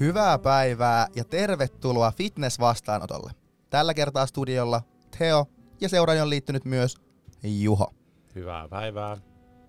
[0.00, 3.30] Hyvää päivää ja tervetuloa fitness-vastaanotolle.
[3.70, 4.82] Tällä kertaa studiolla
[5.16, 5.46] Theo
[5.80, 6.96] ja seuraan on liittynyt myös
[7.42, 7.94] Juho.
[8.34, 9.16] Hyvää päivää.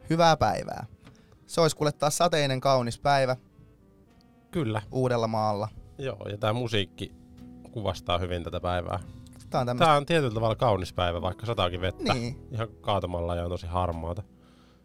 [0.10, 0.86] Hyvää päivää.
[1.48, 3.36] Se olisi kuule taas sateinen kaunis päivä
[4.52, 4.82] Kyllä.
[4.92, 5.68] uudella maalla.
[5.98, 7.12] Joo, ja tämä musiikki
[7.72, 9.00] kuvastaa hyvin tätä päivää.
[9.50, 9.86] Tää on tämmöistä...
[9.86, 12.14] Tämä on tietyllä tavalla kaunis päivä, vaikka sataakin vettä.
[12.14, 14.24] Niin, Ihan kaatamalla ja on tosi harmaata.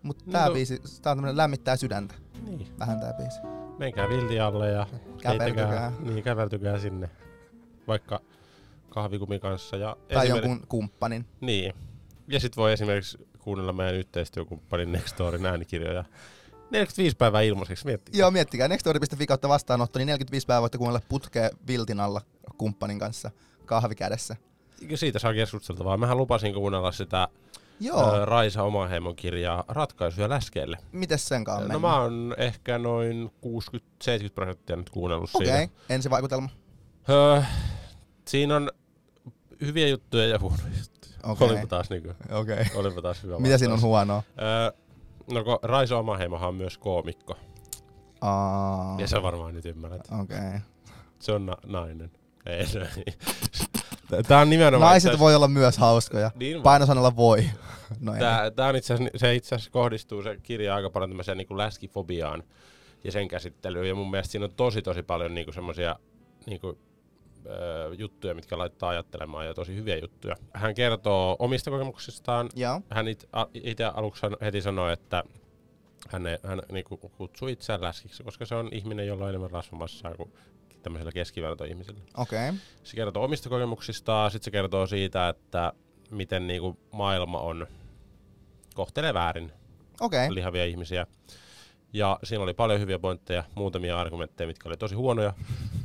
[0.02, 0.54] mutta tää No.
[0.54, 2.14] biisi, tää on tämmönen lämmittää sydäntä.
[2.46, 2.66] Niin.
[2.78, 3.38] Vähän tää biisi.
[3.78, 4.86] Menkää vilti alle ja
[5.22, 5.92] Käpertykää.
[6.00, 7.10] Niin, käveltykää sinne.
[7.88, 8.20] Vaikka
[8.88, 9.76] kahvikumin kanssa.
[9.76, 11.26] Ja Tai esimerk- jonkun kumppanin.
[11.40, 11.72] Niin.
[12.28, 16.04] Ja sit voi esimerkiksi kuunnella meidän yhteistyökumppanin Nextorin äänikirjoja.
[16.70, 18.18] 45 päivää ilmaiseksi, miettikää.
[18.18, 18.68] Joo, miettikää.
[18.68, 22.20] Nextori.fi kautta vastaanotto, niin 45 päivää voitte kuunnella putkea viltin alla
[22.58, 23.30] kumppanin kanssa
[23.64, 24.36] kahvi kädessä.
[24.88, 25.96] Ja Siitä saa keskusteltavaa.
[25.96, 27.28] Mähän lupasin kuunnella sitä
[27.80, 30.78] Joo, ö, Raisa Omaheimon kirjaa Ratkaisuja läskeelle.
[30.92, 31.80] mites senkaan No mennyt?
[31.80, 35.62] mä oon ehkä noin 60-70 prosenttia nyt kuunnellut Okei, siitä.
[35.62, 35.76] okay.
[35.88, 36.48] ensivaikutelma.
[37.08, 37.42] Öö,
[38.28, 38.70] siinä on
[39.60, 41.14] hyviä juttuja ja huonoja juttuja.
[41.32, 41.48] Okei.
[41.50, 42.54] Olipa taas, niinku, Okei.
[42.60, 42.64] Okay.
[42.74, 44.22] olipa taas hyvä Mitä siinä on huonoa?
[44.42, 44.70] Öö,
[45.32, 47.36] no kun Raisa Omaheimohan on myös koomikko.
[48.20, 50.08] Aa, Ja sä varmaan nyt ymmärrät.
[50.22, 50.38] Okei.
[50.38, 50.60] Okay.
[51.18, 52.10] Se on na- nainen.
[52.46, 52.80] Ei se
[54.28, 54.90] Tää on nimenomaan...
[54.90, 56.30] Naiset itse voi olla myös hauskoja.
[56.34, 57.44] Niin, Painosanalla voi.
[58.00, 58.12] No.
[58.18, 61.56] Tää, tää on itse asiassa, se itse asiassa kohdistuu se kirja aika paljon tämmöiseen niin
[61.56, 62.42] läskifobiaan
[63.04, 63.88] ja sen käsittelyyn.
[63.88, 65.96] Ja mun mielestä siinä on tosi tosi paljon niin semmoisia
[66.46, 66.60] niin
[67.46, 70.36] ö, juttuja, mitkä laittaa ajattelemaan ja tosi hyviä juttuja.
[70.54, 72.48] Hän kertoo omista kokemuksistaan.
[72.54, 72.80] Joo.
[72.90, 75.24] Hän itse aluksi heti sanoi, että
[76.08, 76.84] hän, hän niin
[77.16, 80.32] kutsuu itseään läskiksi, koska se on ihminen, jolla on enemmän rasvamassaa kuin
[80.84, 82.00] tämmöisellä keskivertoihmisellä.
[82.16, 82.48] Okei.
[82.48, 82.60] Okay.
[82.84, 85.72] Se kertoo omista kokemuksistaan, sitten se kertoo siitä, että
[86.10, 87.66] miten niinku maailma on,
[88.74, 89.52] kohtelee väärin.
[90.00, 90.34] Okay.
[90.34, 91.06] lihavia ihmisiä.
[91.92, 95.34] Ja siinä oli paljon hyviä pointteja, muutamia argumentteja, mitkä oli tosi huonoja.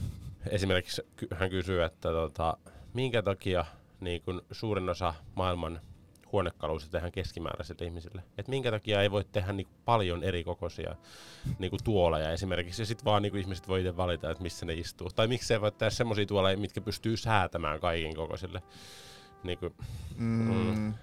[0.50, 1.02] Esimerkiksi
[1.36, 2.58] hän kysyy, että tota,
[2.94, 3.66] minkä takia
[4.00, 5.82] niin kun suurin osa maailman
[6.32, 8.24] huonekaluista tehdään keskimääräisille ihmisille.
[8.38, 10.96] Et minkä takia ei voi tehdä niin paljon eri kokoisia
[11.60, 15.10] niin tuoleja esimerkiksi, ja sitten vaan niin ihmiset voi itse valita, että missä ne istuu.
[15.10, 18.62] Tai miksi ei voi tehdä semmoisia tuoleja, mitkä pystyy säätämään kaiken kokoisille.
[19.44, 19.74] Niin kuin,
[20.18, 20.94] Mm.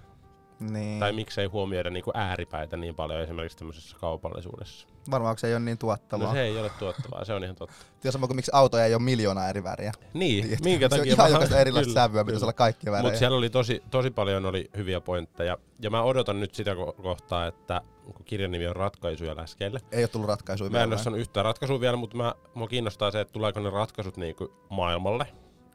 [0.59, 0.99] Niin.
[0.99, 4.87] tai miksei huomioida niin ääripäitä niin paljon esimerkiksi tämmöisessä kaupallisuudessa.
[5.11, 6.27] Varmaan se ei ole niin tuottavaa.
[6.27, 7.75] No se ei ole tuottavaa, se on ihan totta.
[8.01, 9.91] Tiedä sama kuin miksi autoja ei ole miljoona eri väriä.
[10.13, 10.69] Niin, Tiedätkö?
[10.69, 13.03] minkä se on takia ihan jokaista erilaista sävyä, pitäisi olla kaikkia värejä.
[13.03, 15.57] Mutta siellä oli tosi, tosi paljon oli hyviä pointteja.
[15.81, 19.79] Ja mä odotan nyt sitä ko- kohtaa, että kun kirjan nimi on Ratkaisuja läskeille.
[19.91, 21.03] Ei ole tullut ratkaisuja Mä en ole vielä.
[21.03, 25.27] saanut yhtään ratkaisua vielä, mutta mä, mua kiinnostaa se, että tuleeko ne ratkaisut niinku maailmalle.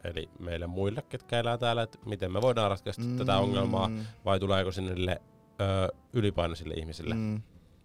[0.04, 3.16] Eli meille muille, ketkä elää täällä, että miten me voidaan ratkaista mm.
[3.16, 3.90] tätä ongelmaa,
[4.24, 5.22] vai tuleeko sinne niille
[5.60, 7.14] ö, ylipainoisille ihmisille.
[7.14, 7.42] Mm.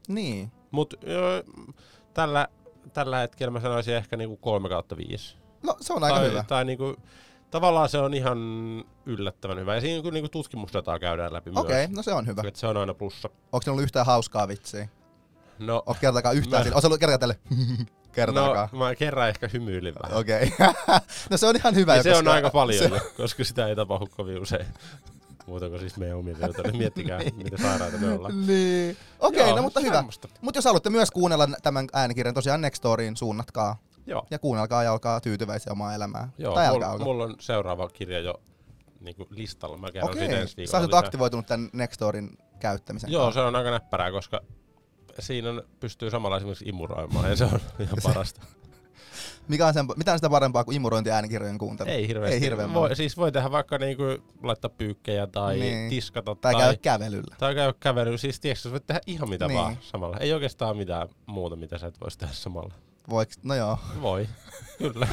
[0.08, 0.52] Niin.
[0.72, 0.98] Mutta
[2.14, 2.48] tällä,
[2.94, 5.38] tällä hetkellä mä sanoisin ehkä niinku 3 kautta 5.
[5.64, 6.44] No se on aika tai, hyvä.
[6.48, 6.96] Tai niinku,
[7.52, 8.38] tavallaan se on ihan
[9.06, 9.76] yllättävän hyvä.
[9.76, 11.98] Ja siinä niinku, niinku tutkimusdataa käydään läpi Okei, myös.
[11.98, 12.44] no se on hyvä.
[12.48, 13.30] Et se on aina plussa.
[13.52, 14.88] Onko se ollut yhtään hauskaa vitsiä?
[15.60, 16.76] No, Onko kertaakaan yhtään Mä- sillä?
[16.76, 17.40] Onko se ollut kertaakaan tälle?
[18.26, 18.70] kertaakaan.
[18.72, 20.18] no mä kerran ehkä hymyilin vähän.
[20.18, 20.54] Okei.
[21.30, 21.92] no se on ihan hyvä.
[21.96, 24.66] Ja jo, se on koska aika paljon, Se, koska sitä ei tapahdu kovin usein.
[25.48, 26.62] Muuta kuin siis meidän omia videoita.
[26.62, 28.48] Niin Miettikää, miten sairaita me ollaan.
[28.48, 28.98] niin.
[29.20, 30.04] Okei, Joo, no mutta hyvä.
[30.42, 33.78] Mutta jos haluatte myös kuunnella tämän äänikirjan, tosiaan Nextoriin suunnatkaa.
[34.06, 36.30] Joo, Ja kuunnelkaa ja olkaa tyytyväisiä omaa elämää.
[36.38, 37.04] joo tai mulla, olko.
[37.04, 38.42] mulla on seuraava kirja jo
[39.00, 39.78] niinku listalla.
[39.78, 43.42] Mä kerron Okei, ensi sä oot aktivoitunut tämän Nextorin käyttämisen Joo, kanssa.
[43.42, 44.42] se on aika näppärää, koska
[45.22, 48.42] siinä on, pystyy samalla esimerkiksi imuroimaan ja se on ihan parasta.
[49.48, 51.90] Mikä on sen, mitä on sitä parempaa kuin imurointi äänikirjojen kuuntelu?
[51.90, 52.36] Ei hirveästi.
[52.36, 54.04] Ei hirveän voi, siis voi tehdä vaikka niinku
[54.44, 55.90] laittaa pyykkejä tai Niin.
[55.90, 57.36] tiskata Tai tai, käydä kävelyllä.
[57.40, 58.18] tai käydä kävelyllä.
[58.18, 59.58] Siis tiedätkö, sä voit tehdä ihan mitä Niin.
[59.60, 60.18] vaan samalla.
[60.18, 62.74] Ei oikeastaan mitään muuta, mitä sä et voisi tehdä samalla.
[63.10, 63.40] Voiks?
[63.44, 63.80] No joo.
[64.02, 64.28] Voi,
[64.78, 65.08] kyllä.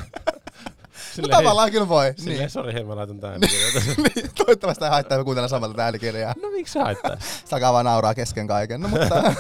[1.23, 2.15] No tavallaan kyllä voi.
[2.17, 2.51] Silleen, Niin.
[2.51, 4.31] sori, hei mä laitan tän niin.
[4.35, 6.35] Toivottavasti ei haittaa, että kuuntelen samalla tätä äänikirjaa.
[6.43, 7.17] No miksi haittaa?
[7.45, 8.81] Sakaa vaan nauraa kesken kaiken.
[8.81, 9.23] No mutta,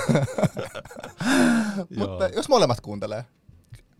[1.96, 3.24] mutta jos molemmat kuuntelee.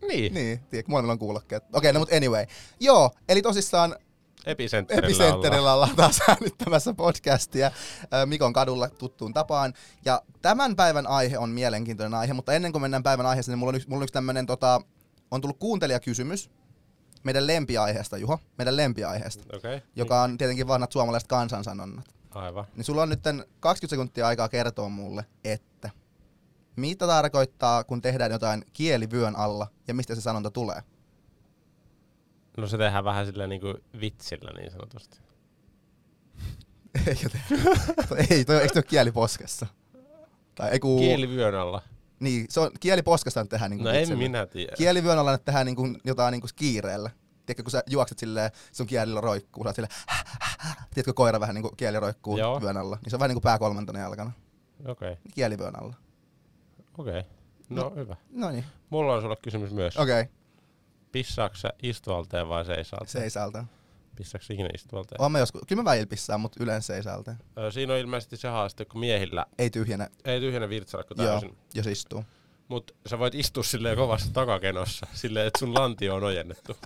[0.07, 1.63] Niin, Niin, tiedätkö, molemmilla on kuulokkeet.
[1.73, 2.45] Okei, no mutta anyway.
[2.79, 3.95] Joo, eli tosissaan
[4.45, 7.71] Epicentterillä, Epicentterillä ollaan taas äänittämässä podcastia
[8.25, 9.73] Mikon kadulla tuttuun tapaan.
[10.05, 13.69] Ja tämän päivän aihe on mielenkiintoinen aihe, mutta ennen kuin mennään päivän aiheeseen, niin mulla
[13.69, 14.81] on yksi, mulla on yksi tämmönen, tota,
[15.31, 16.49] on tullut kuuntelijakysymys
[17.25, 19.81] meidän lempiaiheesta, Juho, meidän lempiaiheesta, okay.
[19.95, 22.05] joka on tietenkin vanhat suomalaiset kansansanonnat.
[22.31, 22.65] aivan.
[22.75, 23.19] Niin sulla on nyt
[23.59, 25.89] 20 sekuntia aikaa kertoa mulle, että
[26.75, 30.81] mitä tarkoittaa, kun tehdään jotain kielivyön alla ja mistä se sanonta tulee?
[32.57, 35.19] No se tehdään vähän sillä niinku vitsillä niin sanotusti.
[37.05, 37.39] Te.
[38.29, 39.67] ei, toi, eikö toi ole kieli poskessa?
[40.55, 40.99] Tai ei kun...
[40.99, 41.81] Kielivyön alla.
[42.19, 44.75] Niin, se on kieliposkasta nyt tehdään niinku No en minä tiedä.
[44.77, 47.09] Kielivyön alla nyt tehdään niinku jotain niinku kiireellä.
[47.45, 49.93] Tiedätkö, kun sä juokset silleen, sun kielillä roikkuu, sä oot silleen,
[50.93, 52.61] tiedätkö, koira vähän niinku kieli roikkuu Joo.
[52.61, 52.97] vyön alla.
[53.01, 54.31] Niin se on vähän niinku pää kolmantena jalkana.
[54.85, 55.23] Okei, okay.
[55.33, 55.93] Kielivyön alla.
[56.97, 57.19] okei.
[57.19, 57.31] Okay.
[57.69, 58.15] No, hyvä.
[58.31, 59.97] No niin, Mulla on sulle kysymys myös.
[59.97, 60.21] okei.
[60.21, 60.33] Okay.
[61.11, 63.11] Pissaatko sä istuvalteen vai seisaalteen?
[63.11, 63.65] Seisalta.
[64.23, 65.21] Sä ikinä istuvalteen?
[65.21, 67.35] Oon mä joskus, kyllä mä välillä pissaan, mutta yleensä seisalta.
[67.57, 71.27] Ö, Siinä on ilmeisesti se haaste, kun miehillä Ei tyhjänä, ei tyhjänä virtsalakko Joo.
[71.27, 71.57] täysin.
[71.73, 72.25] jos istuu.
[72.67, 76.77] Mutta sä voit istua silleen kovassa takakenossa, silleen, että sun lantio on ojennettu.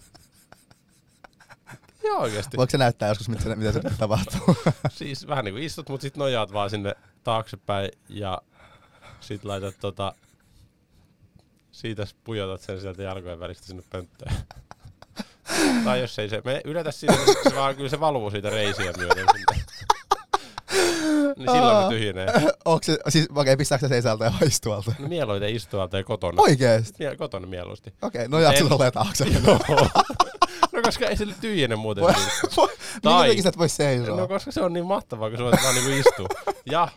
[2.03, 2.57] Joo oikeesti.
[2.57, 4.55] Voiko se näyttää joskus, mitä se, mitä se tapahtuu?
[4.89, 8.41] Siis vähän niinku istut, mut sit nojaat vaan sinne taaksepäin ja
[9.19, 10.15] sit laitat tota...
[11.71, 14.33] Siitä pujotat sen sieltä jalkojen välistä sinne pönttöön.
[15.83, 18.93] Tai jos ei se, me yletä sinne, niin se vaan kyllä se valuu siitä reisiä
[18.97, 19.63] myöten sinne.
[21.37, 22.27] niin silloin se tyhjenee.
[22.65, 24.91] Onko se, siis okei, okay, pistääkö se seisalta ja istualta?
[24.99, 26.41] No mieluiten istualta ja kotona.
[26.41, 27.03] Oikeesti?
[27.03, 27.93] Mie- kotona mieluusti.
[28.01, 29.25] Okei, okay, no jaat sulla ole taakse.
[29.47, 29.59] Joo.
[30.71, 32.03] no koska ei sille tyhjene muuten.
[32.03, 32.13] Voi-
[32.57, 34.17] voi- Minkä Tai- takia sä et voi seisoa?
[34.17, 36.27] No koska se on niin mahtavaa, kun sä voit vaan niinku istua.
[36.65, 36.87] Ja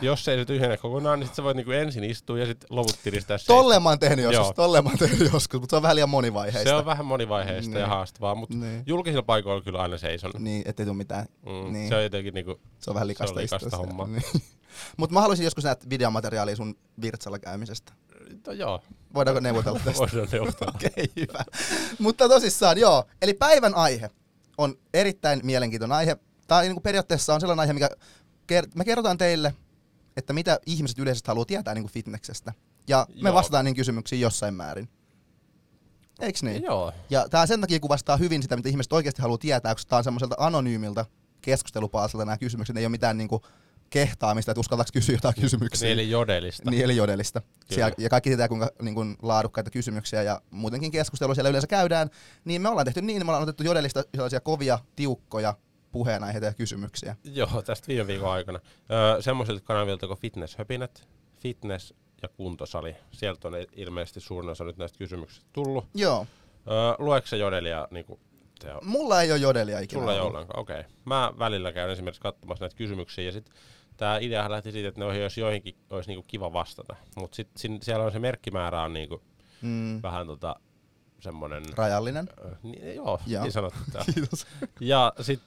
[0.00, 2.98] jos ei se tyhjene kokonaan, niin sit sä voit niinku ensin istua ja sitten loput
[3.02, 3.52] tiristää seistä.
[3.52, 6.08] Tolleen mä oon tehnyt joskus, tolleen mä oon tehnyt joskus, mutta se on vähän liian
[6.10, 6.70] monivaiheista.
[6.70, 7.80] Se on vähän monivaiheista Niin.
[7.80, 8.82] ja haastavaa, mutta Niin.
[8.86, 10.32] julkisilla paikoilla kyllä aina seison.
[10.38, 11.26] Niin, ettei tuu mitään.
[11.46, 11.88] Mm, Niin.
[11.88, 14.06] Se on jotenkin niinku, Se on vähän likasta, Se on likasta istua.
[14.06, 14.22] Niin.
[14.96, 17.92] Mutta mä haluaisin joskus nähdä videomateriaalia sun virtsalla käymisestä.
[18.46, 18.80] no joo,
[19.14, 20.00] Voidaanko neuvotella tästä?
[20.00, 20.72] voidaan neuvotella.
[20.76, 21.44] Okei, okay, hyvä.
[21.98, 23.04] Mutta tosissaan, joo.
[23.22, 24.10] Eli päivän aihe
[24.58, 26.16] on erittäin mielenkiintoinen aihe.
[26.46, 27.88] Tämä niin periaatteessa on sellainen aihe, mikä
[28.52, 29.54] ker- me kerrotaan teille,
[30.16, 32.52] että mitä ihmiset yleisesti haluaa tietää niin fitneksestä.
[32.88, 33.34] Ja me Joo.
[33.34, 34.88] vastataan niin kysymyksiin jossain määrin.
[36.20, 36.62] Eiks niin?
[36.62, 39.98] Joo, Ja tämä sen takia kuvastaa hyvin sitä, mitä ihmiset oikeasti haluaa tietää, koska tämä
[39.98, 41.04] on semmoiselta anonyymilta
[41.42, 42.74] keskustelupaasilta nämä kysymykset.
[42.74, 43.42] Ne ei ole mitään niinku
[43.90, 45.86] kehtaamista, että uskaltaako kysyä jotain kysymyksiä.
[45.86, 46.70] niin eli jodelista.
[46.70, 47.42] Niin, eli jodelista.
[47.70, 52.10] Siellä, ja kaikki tietää, kuinka niin kuin, laadukkaita kysymyksiä ja muutenkin keskustelua siellä yleensä käydään.
[52.44, 55.54] Niin me ollaan tehty niin, me ollaan otettu jodelista sellaisia kovia, tiukkoja
[55.96, 57.16] puheenaiheita ja kysymyksiä.
[57.24, 58.60] Joo, tästä viime viikon aikana.
[58.90, 61.08] Öö, semmoisilta kanavilta kuin Fitness-höpinät,
[61.38, 62.96] Fitness ja kuntosali.
[63.12, 65.84] Sieltä on ilmeisesti suurin osa nyt näistä kysymyksistä tullut.
[65.94, 66.26] Joo.
[66.70, 68.20] Öö, lueeko se jodelia niinku,
[68.58, 70.80] te, Mulla ei ole jodelia ikinä Sulla ei ollenkaan, okei.
[70.80, 70.92] Okay.
[71.04, 73.50] Mä välillä käyn esimerkiksi katsomassa näitä kysymyksiä ja sit
[73.96, 76.96] tää ideahan lähti siitä, että ne olisi joihinkin olisi niinku kiva vastata.
[77.16, 79.22] Mut sit sin, siellä on se merkkimäärä on niinku
[79.62, 80.56] Mm, vähän tota
[81.20, 81.64] semmonen...
[81.76, 82.28] rajallinen.
[82.44, 83.42] Ö, niin, joo, Joo.
[83.42, 83.78] niin sanottu.
[84.14, 84.46] Kiitos.
[84.80, 85.40] Ja sit,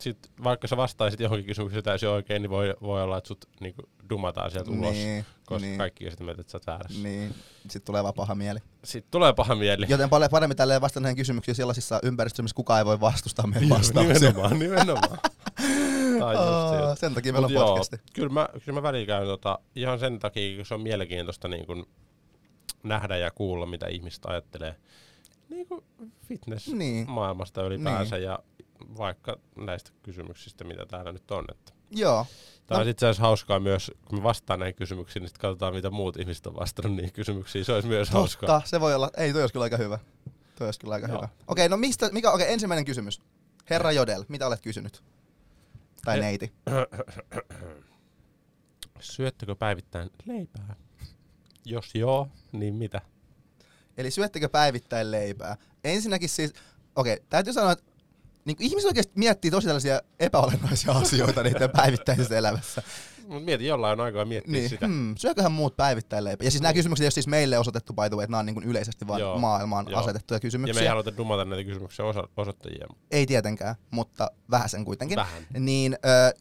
[0.00, 3.82] sit vaikka sä vastaisit johonkin kysymykseen täysin oikein, niin voi, voi olla, että sut niinku
[4.10, 4.90] dumataan sieltä ulos.
[4.94, 7.02] Niin, Koska niin, kaikki on sitä mieltä, että sä oot väärässä.
[7.02, 7.34] niin.
[7.62, 8.58] Sitten tulee vaan paha mieli.
[8.84, 9.86] Sitten tulee paha mieli.
[9.88, 13.68] Joten paljon paremmin tälleen vastata näihin kysymyksiin sellaisissa ympäristöissä, missä kukaan ei voi vastustaa meidän
[13.68, 14.14] vastauksia.
[14.14, 15.18] nimenomaan, nimenomaan.
[16.16, 16.94] Siitä.
[16.94, 17.96] sen takia meillä Mut on joo, podcasti.
[18.12, 21.66] Kyllä mä, kyllä mä välillä käyn tota, ihan sen takia, kun se on mielenkiintoista niin
[21.66, 21.86] kun
[22.82, 24.76] nähdä ja kuulla, mitä ihmiset ajattelee
[25.48, 25.84] niin kuin
[26.28, 27.72] fitness-maailmasta Niin.
[27.72, 28.38] ylipäänsä ja
[28.98, 31.44] vaikka näistä kysymyksistä, mitä täällä nyt on.
[31.50, 31.72] Että.
[31.90, 32.26] Joo.
[32.66, 32.82] Tämä No.
[32.84, 36.16] on itse asiassa hauskaa myös, kun me vastaan näihin kysymyksiin, niin sitten katsotaan, mitä muut
[36.16, 37.64] ihmiset on vastannut niihin kysymyksiin.
[37.64, 38.46] Se olisi myös hauskaa.
[38.46, 39.10] Totta, se voi olla.
[39.16, 39.98] Ei, toi olisi kyllä aika hyvä.
[40.58, 41.16] Toi olisi kyllä aika Joo.
[41.16, 41.28] hyvä.
[41.46, 43.20] Okei, no mistä, mikä, okei, ensimmäinen kysymys.
[43.70, 45.02] Herra Jodel, mitä olet kysynyt?
[46.04, 46.52] Tai He- neiti.
[49.00, 50.76] Syöttekö päivittäin leipää?
[51.64, 53.00] Jos joo, niin mitä?
[53.96, 55.56] Eli syöttekö päivittäin leipää?
[55.84, 56.52] Ensinnäkin siis,
[56.96, 57.84] okei, täytyy sanoa, että
[58.46, 62.82] niin ihmiset oikeasti miettii tosi tällaisia epäolennaisia asioita niiden päivittäisessä elämässä.
[63.28, 64.86] Mut mieti, jollain on aikaa miettiä Niin, sitä.
[64.86, 66.44] hmm, syököhän muut päivittäin leipää?
[66.44, 68.46] Ja siis nämä kysymykset ei ole siis meille osoitettu by the way, että nämä on
[68.46, 70.00] niin yleisesti vaan Joo, maailmaan joo.
[70.00, 70.74] asetettuja Ja kysymyksiä.
[70.74, 72.86] me ei haluta dumata näitä kysymyksiä osa- osoittajia.
[73.10, 75.16] Ei tietenkään, mutta vähän sen kuitenkin.
[75.16, 75.42] Vähän.
[75.58, 76.38] Niin ö,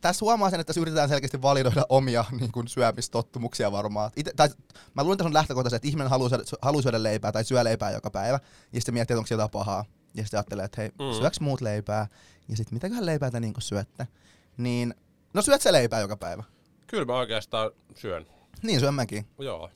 [0.00, 4.10] tässä huomaa sen, että tässä yritetään selkeästi validoida omia niin kuin syömistottumuksia varmaan.
[4.16, 4.48] Ite, tai,
[4.94, 7.64] mä luulen, että on lähtökohta se, että ihminen haluaa syödä, haluaa syödä leipää tai syö
[7.64, 8.40] leipää joka päivä.
[8.72, 9.84] Ja sitten miettii, että onko se jotain pahaa.
[10.16, 11.18] Ja sitten ajattelee, että hei, Mm.
[11.18, 12.06] syöks muut leipää?
[12.48, 14.08] Ja sitten mitäköhän leipää te niin syötte?
[14.56, 14.94] Niin,
[15.34, 16.42] no syöt se leipää joka päivä.
[16.86, 18.26] Kyllä mä oikeastaan syön.
[18.62, 19.26] Niin syön mäkin.
[19.38, 19.70] Joo.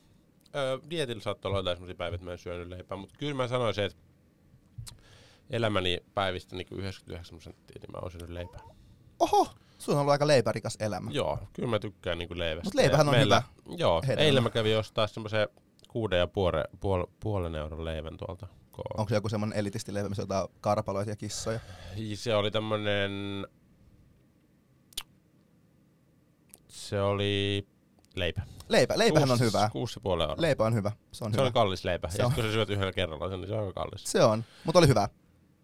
[0.54, 3.48] Öö, dietillä saattaa olla jotain sellaisia päiviä, että mä en syönyt leipää, mutta kyllä mä
[3.48, 3.98] sanoisin, että
[5.50, 8.60] elämäni päivistä niin 99 prosenttia, niin mä oon syönyt leipää.
[9.20, 11.10] Oho, sun on ollut aika leipärikas elämä.
[11.10, 12.66] Joo, kyllä mä tykkään niin leivästä.
[12.66, 13.42] Mut leipähän on hyvä
[13.76, 14.22] Joo, hedelmä.
[14.22, 15.48] eilen mä kävin ostaa semmoisen
[15.88, 18.46] kuuden ja puole, puol, puolen euron leivän tuolta.
[18.76, 21.60] Ko- Onko se joku semmonen elitistileipä, missä on jotain karpaloita ja kissoja?
[22.14, 23.12] Se oli tämmönen...
[26.68, 27.66] Se oli
[28.16, 28.42] leipä.
[28.68, 29.68] Leipä, leipähän on Kuusi- hyvä.
[29.72, 30.36] Kuusi ja puoli euroa.
[30.38, 30.92] Leipä on hyvä.
[31.12, 31.42] Se on Se hyvä.
[31.42, 32.08] oli kallis leipä.
[32.08, 32.32] Se ja on.
[32.32, 34.04] kun sä syöt yhdellä kerralla, niin se on aika kallis.
[34.04, 35.08] Se on, mutta oli hyvä.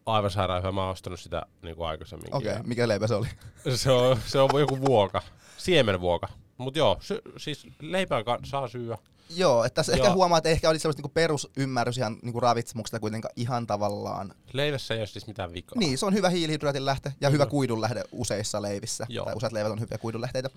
[0.07, 0.73] Aivan sairaan hyvä.
[0.73, 2.35] Mä oon ostanut sitä niin kuin aikaisemminkin.
[2.35, 3.27] Okei, ja okay, mikä leipä se oli?
[3.75, 5.23] Se on, se on joku vuoka.
[5.57, 6.29] Siemenvuoka.
[6.59, 8.99] Mut joo, sy, siis leipää ka- saa syödä.
[9.37, 10.15] Joo, että tässä ehkä Joo.
[10.15, 14.35] huomaa, että ehkä oli sellaista niinku perusymmärrys ihan niinku ravitsemuksesta kuitenkaan ihan tavallaan.
[14.53, 15.79] Leivässä ei ole siis mitään vikaa.
[15.79, 19.07] Niin, se on hyvä hiilihydraatin lähde ja hyvä kuidun lähde useissa leivissä.
[19.09, 19.25] Joo.
[19.25, 20.51] Tai useat leivät on hyviä kuidun lähteitä.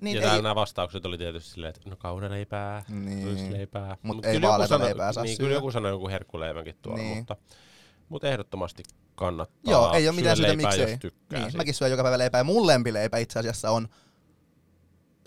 [0.00, 3.26] Niin, ja ei, täällä nämä vastaukset oli tietysti silleen, että no kauraleipää, Niin.
[3.26, 3.96] ruisleipää.
[4.02, 5.46] Mut Mut ei vaaleita sanoi- leipää saa Niin, syödä.
[5.48, 7.16] kyllä joku sanoi joku herkkuleivänkin tuolla, Niin.
[7.16, 7.36] mutta,
[8.08, 8.82] mutta ehdottomasti
[9.14, 10.98] kannattaa Joo, ei ole mitään syytä, miksei.
[10.98, 11.56] tykkää niin, siitä.
[11.58, 12.38] mäkin syön joka päivä leipää.
[12.40, 13.88] Ja mun lempileipä itse asiassa on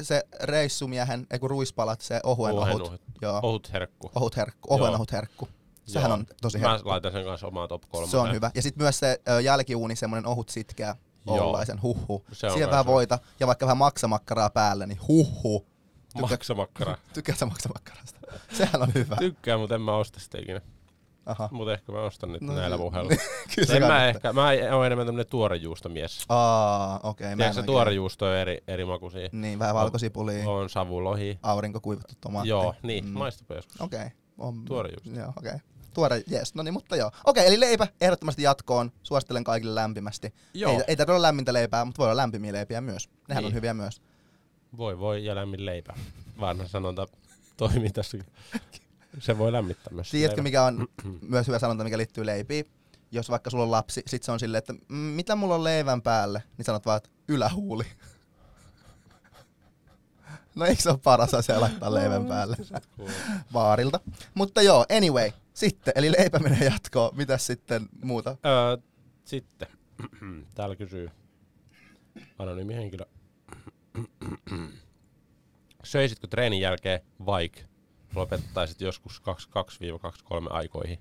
[0.02, 2.88] se reissumiehen, ei kun ruispalat, se ohuen Ohen ohut.
[2.88, 3.02] ohut.
[3.22, 4.12] Joo, Ohut herkku.
[4.16, 4.96] ohut herkku, ohuen Joo.
[4.96, 5.48] ohut herkku.
[5.86, 6.18] Sehän Joo.
[6.18, 6.90] on tosi Mä herkku.
[6.90, 8.08] laitan sen kanssa omaa top 3.
[8.08, 8.52] Se on hyvä.
[8.56, 10.96] Ja sitten myös se ö, jälkiuuni, semmoinen ohut sitkeä
[11.28, 11.80] oulaisen.
[12.32, 15.60] Se on Siihen vähän voita ja vaikka vähän maksamakkaraa päälle, niin huhhu.
[16.14, 16.98] Tykkää, Maksamakkara.
[17.14, 18.20] tykkäätkö maksamakkarasta?
[18.54, 19.16] Sehän on hyvä.
[19.16, 20.62] Tykkään, mutta en mä osta sitä ikinä.
[21.30, 21.50] Aha.
[21.52, 23.10] Mutta ehkä mä ostan nyt No näillä puheilla.
[23.56, 26.26] Kyllä se mä ehkä, mä oon enemmän tämmönen tuorejuustomies.
[26.30, 27.26] Aa, okei.
[27.26, 29.30] Okay, Tiedätkö se tuorejuusto on eri, eri makuisia?
[29.32, 31.40] Niin, vähän valkosipulia, On savulohi.
[31.44, 32.50] aurinkokuivattu tomaatti.
[32.50, 33.12] Joo, niin, Mm.
[33.12, 33.82] maistapa joskus.
[33.82, 34.00] Okei.
[34.00, 34.10] Okay.
[34.38, 34.66] On...
[34.66, 35.10] Tuorejuusto.
[35.10, 35.50] Joo, okei.
[35.50, 35.60] Okay.
[35.94, 37.12] Tuore, jes, no niin, mutta joo.
[37.26, 38.92] Okei, eli leipä ehdottomasti jatkoon.
[39.04, 40.34] Suosittelen kaikille lämpimästi.
[40.54, 43.10] Joo, Ei, ei tarvitse olla lämmintä leipää, mutta voi olla lämpimiä leipiä myös.
[43.28, 43.48] Nehän Niin.
[43.52, 44.02] on hyviä myös.
[44.78, 45.94] voi voi ja lämmin leipä.
[46.40, 47.08] Vanha sanonta
[47.58, 48.18] toimii tässä.
[49.20, 50.12] Se voi lämmittää myös.
[50.12, 50.88] Tiedätkö, mikä on
[51.22, 52.66] myös hyvä sanonta, mikä liittyy leipiin?
[53.12, 56.02] Jos vaikka sulla on lapsi, sit se on silleen, että "Mm, mitä mulla on leivän
[56.02, 57.84] päälle, niin sanot vaan, että ylähuuli.
[60.56, 62.58] No eikö se ole paras asia laittaa leivän päälle
[63.54, 64.00] baarilta?
[64.34, 67.16] Mutta joo, anyway, sitten, eli leipä menee jatkoon.
[67.18, 68.38] Mitäs sitten muuta?
[68.46, 68.78] Öö,
[69.26, 69.68] sitten,
[70.56, 71.10] täällä kysyy
[72.40, 73.06] anonyymi henkilö.
[75.84, 77.62] Söisitkö treenin jälkeen vaikka
[78.16, 79.24] lopettaisit joskus 22-23
[80.50, 81.00] aikoihin?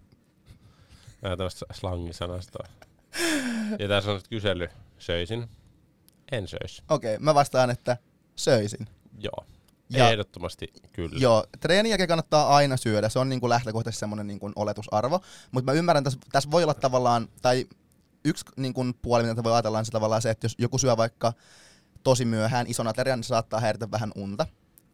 [1.23, 2.67] Nää tämmöistä slangisanastoa.
[3.79, 4.69] Ja tässä on nyt kysely.
[4.99, 5.49] Söisin.
[6.33, 6.83] En söisi.
[6.89, 7.97] Okei, mä vastaan, että
[8.37, 8.89] söisin.
[9.19, 9.45] Joo.
[9.91, 11.19] Ja- Ehdottomasti kyllä.
[11.21, 13.09] Joo, treenin jälkeen kannattaa aina syödä.
[13.09, 15.21] Se on niin kuin lähtökohtaisesti semmoinen niin kuin oletusarvo.
[15.53, 17.67] Mutta mä ymmärrän, tässä, tässä voi olla tavallaan, tai
[18.25, 20.97] yksi niin kuin puoli, mitä voi ajatella, on se tavallaan se, että jos joku syö
[20.97, 21.33] vaikka
[22.03, 24.47] tosi myöhään ison aterian, niin se saattaa häiritä vähän unta.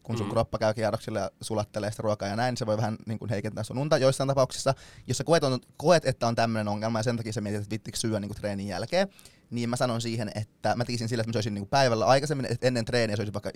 [0.04, 0.30] Kun sun Mm.
[0.30, 3.28] kroppa käy kierroksilla ja sulattelee sitä ruokaa ja näin, niin se voi vähän niin kuin
[3.28, 3.98] heikentää sun unta.
[3.98, 4.74] Joissain tapauksissa,
[5.06, 7.70] jos sä koet, on, koet että on tämmöinen ongelma ja sen takia sä mietit, että
[7.70, 9.08] vittikö syödä niin kuin treenin jälkeen,
[9.50, 12.66] niin mä sanon siihen, että mä tekisin sillä, että mä söisin niin päivällä aikaisemmin, että
[12.66, 13.50] ennen treeniä söisin vaikka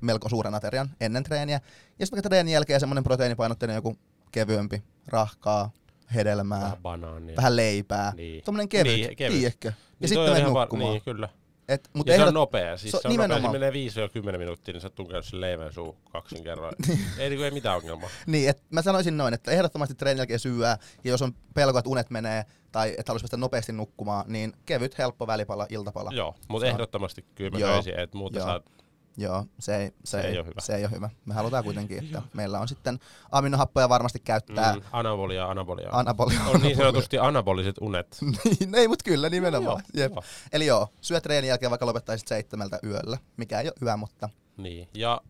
[0.00, 1.60] melko suuren aterian ennen treeniä.
[1.98, 3.96] Ja sitten vaikka treenin jälkeen semmoinen proteiinipainotteinen joku
[4.32, 5.70] kevyempi, rahkaa,
[6.14, 7.36] hedelmää, Vähän banaania.
[7.36, 8.12] vähän leipää.
[8.16, 8.44] Niin.
[8.44, 9.38] Tommonen kevyt, Niin, kevyt.
[9.38, 9.68] tiedätkö?
[9.68, 10.90] Ja Niin sitten var- nukkumaan.
[10.92, 11.28] Niin, kyllä.
[11.70, 12.28] Et, mut ja se ehdot...
[12.28, 12.76] on nopea.
[12.76, 13.36] Siis se se, on on nopea.
[13.36, 13.60] Se nimenomaan.
[13.60, 16.72] menee 5-10 minuuttia, niin sä oot tunkenut sen leivän suu kaksin kerran.
[17.18, 18.08] ei, niinku, ei mitään ongelmaa.
[18.26, 21.90] Niin, et mä sanoisin noin, että ehdottomasti treenin jälkeen syödä, ja jos on pelko, että
[21.90, 26.10] unet menee, tai että haluaisi päästä nopeasti nukkumaan, niin kevyt, helppo välipala, iltapala.
[26.12, 27.82] Joo, mutta Se ehdottomasti kyllä mä Joo.
[27.96, 28.46] että muuten Joo.
[28.46, 28.79] saat...
[29.16, 30.60] Joo, se ei, se, Se ei oo hyvä.
[30.60, 31.10] Se ei ole hyvä.
[31.24, 32.98] Me halutaan kuitenkin, että meillä on sitten
[33.32, 34.74] aminohappoja varmasti käyttää.
[34.74, 35.88] Mm, anabolia, anabolia.
[35.92, 36.40] Anabolia.
[36.54, 38.18] on niin sanotusti anaboliset unet.
[38.60, 39.82] niin, ei, mutta kyllä nimenomaan.
[39.94, 40.12] Joo, Jep.
[40.12, 40.22] joo.
[40.52, 44.88] Eli joo, syö treenin jälkeen vaikka lopettaisit seitsemältä yöllä, mikä ei ole hyvä, mutta Niin,
[44.94, 45.20] ja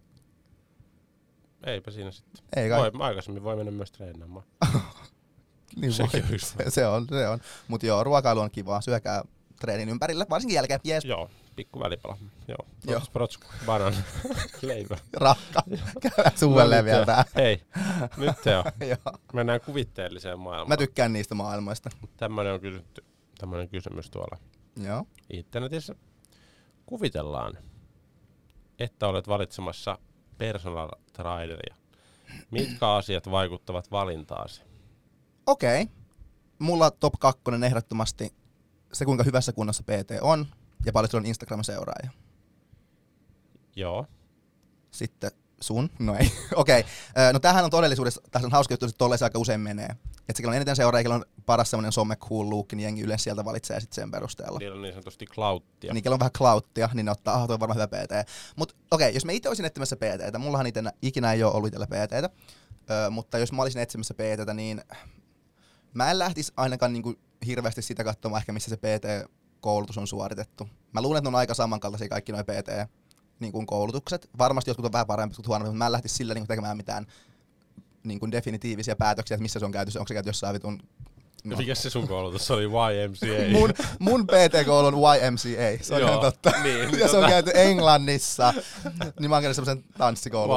[1.66, 2.44] eipä siinä sitten.
[2.56, 2.80] ei kai.
[2.80, 4.46] Voi, aikaisemmin voi mennä myös treenaamaan.
[5.80, 6.22] niin voi.
[6.30, 7.40] olisi se, se, on, se on.
[7.68, 9.22] Mutta joo, ruokailu on kivaa, syökää
[9.60, 12.16] treenin ympärillä, varsinkin jälkeen, jees, Joo, pikku välipala.
[12.48, 13.00] Joo, Joo.
[13.00, 13.94] Prots, protsku, banan,
[14.62, 14.96] leipä.
[15.12, 15.62] rakka,
[16.02, 17.24] käydään suunnilleen vielä tää.
[17.36, 17.62] Hei,
[18.16, 18.64] nyt se on.
[19.32, 20.68] Mennään kuvitteelliseen maailmaan.
[20.68, 21.90] Mä tykkään niistä maailmoista.
[22.16, 23.04] Tämmöinen on kysytty,
[23.38, 24.36] tämmöinen kysymys tuolla
[24.76, 25.04] Joo.
[25.32, 25.94] internetissä.
[26.86, 27.58] Kuvitellaan,
[28.78, 29.98] että olet valitsemassa
[30.38, 31.74] personal traineria.
[32.50, 34.62] Mitkä asiat vaikuttavat valintaasi?
[35.46, 35.88] Okei.
[36.58, 38.34] Mulla top kakkonen ehdottomasti
[38.92, 40.46] se, kuinka hyvässä kunnossa PT on
[40.86, 42.10] ja paljon sulla on Instagram-seuraajia.
[43.76, 44.06] Joo,
[44.90, 45.90] Sitten sun?
[45.98, 46.32] No ei.
[46.54, 46.84] Okei.
[47.18, 49.88] Ö, No tämähän on todellisuudessa, tässä on hauska juttu, että tolleen se aika usein menee.
[50.28, 53.44] Että se, on eniten seuraajia, on paras semmoinen some cool look, niin jengi yleensä sieltä
[53.44, 54.58] valitsee sitten sen perusteella.
[54.58, 55.94] niillä on niin sanotusti klauttia.
[55.94, 58.28] Niin, on vähän clouttia, niin ne ottaa, ah, toi on varmaan hyvä PT.
[58.56, 61.86] Mutta okei, jos mä itse olisin etsimässä PTtä, mullahan itse ikinä ei ole ollut itsellä
[61.86, 62.30] PTtä,
[63.06, 64.82] ö, mutta jos mä olisin etsimässä PTtä, niin
[65.94, 67.14] mä en lähtisi ainakaan niinku
[67.46, 68.76] hirveästi sitä katsomaan ehkä, missä se
[69.60, 70.68] PT-koulutus on suoritettu.
[70.92, 72.90] Mä luulen, että ne on aika samankaltaisia kaikki nuo PT
[73.40, 74.30] niin kuin koulutukset.
[74.38, 76.76] Varmasti jotkut on vähän parempi, jotkut huonompi, mutta mä en lähtisi sillä niin kuin tekemään
[76.76, 77.06] mitään
[78.04, 79.98] niin kuin definitiivisia päätöksiä, että missä se on käyty.
[79.98, 80.82] Onko se käyty jossain vitun
[81.44, 81.56] No.
[81.56, 82.64] Mikä se sun koulutus oli?
[82.64, 83.50] YMCA?
[83.52, 86.52] Mun, mun PT-koulu on YMCA, se on Joo, ihan totta.
[86.62, 88.54] niin, ja se on tota- käyty Englannissa.
[89.20, 90.56] niin mä oon käynyt semmoisen tanssikoulun.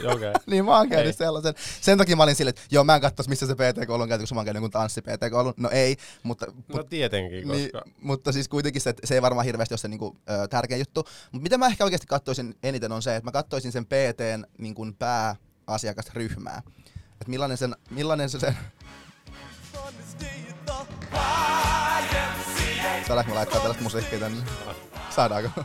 [0.00, 0.32] Y- Okei.
[0.50, 1.12] niin mä oon käynyt Ei.
[1.12, 1.54] sellaisen.
[1.80, 4.22] Sen takia mä olin silleen, että joo mä en katsoisi missä se PT-koulu on käyty,
[4.22, 5.54] koska mä oon käynyt jonkun tanssi-PT-koulun.
[5.56, 7.56] No ei, mutta, No tietenkin, koska...
[7.56, 11.04] niin, mutta siis kuitenkin se, se ei varmaan hirveästi ole se niinku, ö, tärkein juttu.
[11.32, 14.74] Mutta mitä mä ehkä oikeasti katsoisin eniten on se, että mä katsoisin sen PTn niin
[14.74, 14.94] kuin
[15.66, 16.62] pääasiakasryhmää.
[17.12, 18.56] Että millainen, sen, millainen se sen...
[23.06, 24.42] Saadaanko me laittaa tällaista musiikkia tänne?
[25.10, 25.64] Saadaanko?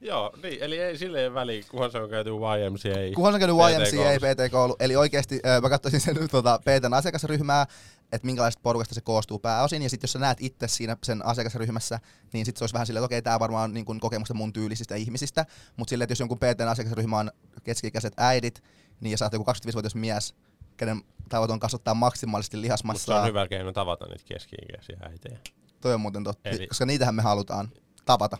[0.00, 2.88] Joo, niin, eli ei silleen väliä, kunhan se on käyty YMCA.
[3.16, 3.96] Kunhan on käynyt PT-koulussa.
[3.96, 7.66] YMCA PT-koulu, eli oikeasti mä katsoisin sen tuota, PTn asiakasryhmää,
[8.12, 12.00] että minkälaista porukasta se koostuu pääosin, ja sitten jos sä näet itse siinä sen asiakasryhmässä,
[12.32, 14.52] niin sitten se olisi vähän silleen, että okei, tämä varmaan on niin kuin kokemusta mun
[14.52, 15.46] tyylisistä ihmisistä,
[15.76, 17.30] mutta silleen, että jos jonkun PTn asiakasryhmä on
[17.64, 18.62] keski-ikäiset äidit,
[19.00, 20.34] niin ja sä oot joku 25-vuotias mies,
[20.76, 25.38] kenen tavoite kasvattaa maksimaalisesti Mutta se lihasmassaa, on hyvä keino tavata niitä keski-ikäisiä äitejä.
[25.80, 27.68] toi on muuten totta, Eli- koska niitähän me halutaan
[28.04, 28.38] tavata.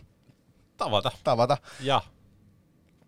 [0.77, 1.11] Tavata.
[1.23, 1.57] Tavata.
[1.79, 2.01] Ja.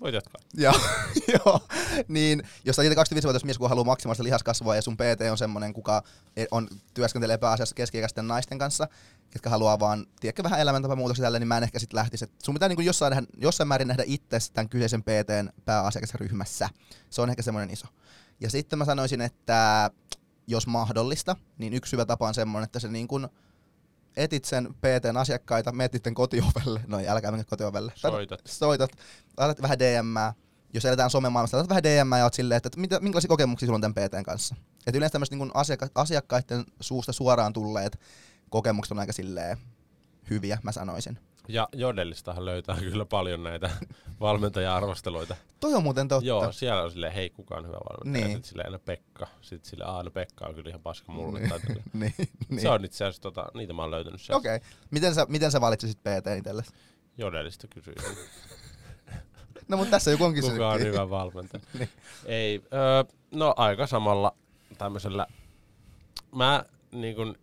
[0.02, 0.42] Voit jatkaa.
[0.58, 0.74] Ja,
[1.46, 1.60] joo,
[2.08, 5.74] niin jos sä itse 25-vuotias mies, kun haluaa maksimaalista lihaskasvua ja sun PT on semmonen,
[5.74, 6.04] kuka
[6.38, 8.88] e- on, työskentelee pääasiassa keski-ikäisten naisten kanssa,
[9.34, 12.26] jotka haluaa vaan, tiedätkö, vähän elämäntapamuutoksia tälle, niin mä en ehkä sit lähtisi.
[12.26, 16.70] Et sun pitää niin jossain, nähdä, jossain määrin nähdä itse tämän kyseisen PTn pääasiakasryhmässä.
[17.10, 17.88] Se on ehkä semmoinen iso.
[18.42, 19.92] Ja sitten mä sanoisin, että
[20.48, 23.28] jos mahdollista, niin yksi hyvä tapa on semmoinen, että se niin kuin
[24.18, 27.92] etit sen PTn asiakkaita, meet niiden kotiovelle, no ei, älkää mennä kotiovelle.
[27.96, 28.42] Soitat.
[28.46, 28.92] Soitat,
[29.38, 30.36] laitat vähän DM,
[30.74, 33.78] jos eletään somemaailmassa, laitat vähän DM ja oot silleen, että, että mitä, minkälaisia kokemuksia sulla
[33.78, 34.56] on tämän PTn kanssa.
[34.88, 38.00] Et yleensä tämmöiset niin asiakka- asiakkaiden suusta suoraan tulleet
[38.50, 39.58] kokemukset on aika silleen
[40.30, 41.20] hyviä, mä sanoisin.
[41.48, 43.70] Ja Jodellistahan löytää kyllä paljon näitä
[44.22, 45.36] valmentaja-arvosteluita.
[45.60, 46.28] Toi on muuten totta.
[46.28, 48.26] Joo, siellä on silleen, hei, kuka on hyvä valmentaja?
[48.26, 48.36] Niin.
[48.36, 49.28] Sitten silleen, no Pekka.
[49.42, 51.40] Sitten silleen, aah, no Pekka on kyllä ihan paska mulle.
[51.40, 51.52] Niin.
[51.94, 52.14] Niin,
[52.50, 52.62] niin.
[52.62, 54.38] Se on itse asiassa, tota, niitä mä oon löytänyt sieltä.
[54.38, 54.56] Okei.
[54.56, 54.70] Okay.
[54.92, 56.64] Miten, sä, miten sä valitsisit PT itselle?
[57.18, 58.18] Jodellista kysyisin.
[59.68, 61.64] No mutta tässä joku onkin Kuka on hyvä valmentaja?
[61.74, 61.90] Niin.
[62.26, 64.36] Ei, öö, no aika samalla
[64.78, 65.28] tämmöisellä,
[66.36, 67.36] mä niin kun,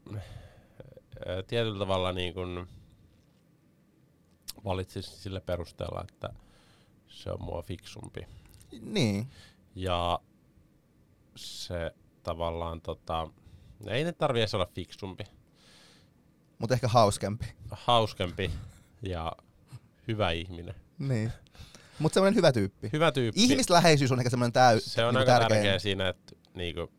[1.46, 2.68] tietyllä tavalla niin kun
[4.68, 6.28] valitsisin sillä perusteella, että
[7.08, 8.26] se on mua fiksumpi.
[8.82, 9.30] Niin.
[9.74, 10.20] Ja
[11.36, 13.28] se tavallaan tota,
[13.86, 15.24] ei ne tarvi edes olla fiksumpi,
[16.58, 17.46] Mutta ehkä hauskempi.
[17.70, 18.50] hauskempi
[19.02, 19.32] ja
[20.08, 20.74] hyvä ihminen.
[20.98, 21.32] Niin.
[21.98, 22.90] Mutta semmoinen hyvä tyyppi.
[22.92, 23.44] Hyvä tyyppi.
[23.44, 25.62] Ihmisläheisyys on ehkä semmoinen täy, Se on niinku aika tärkein.
[25.62, 26.92] tärkeä siinä, että niinku,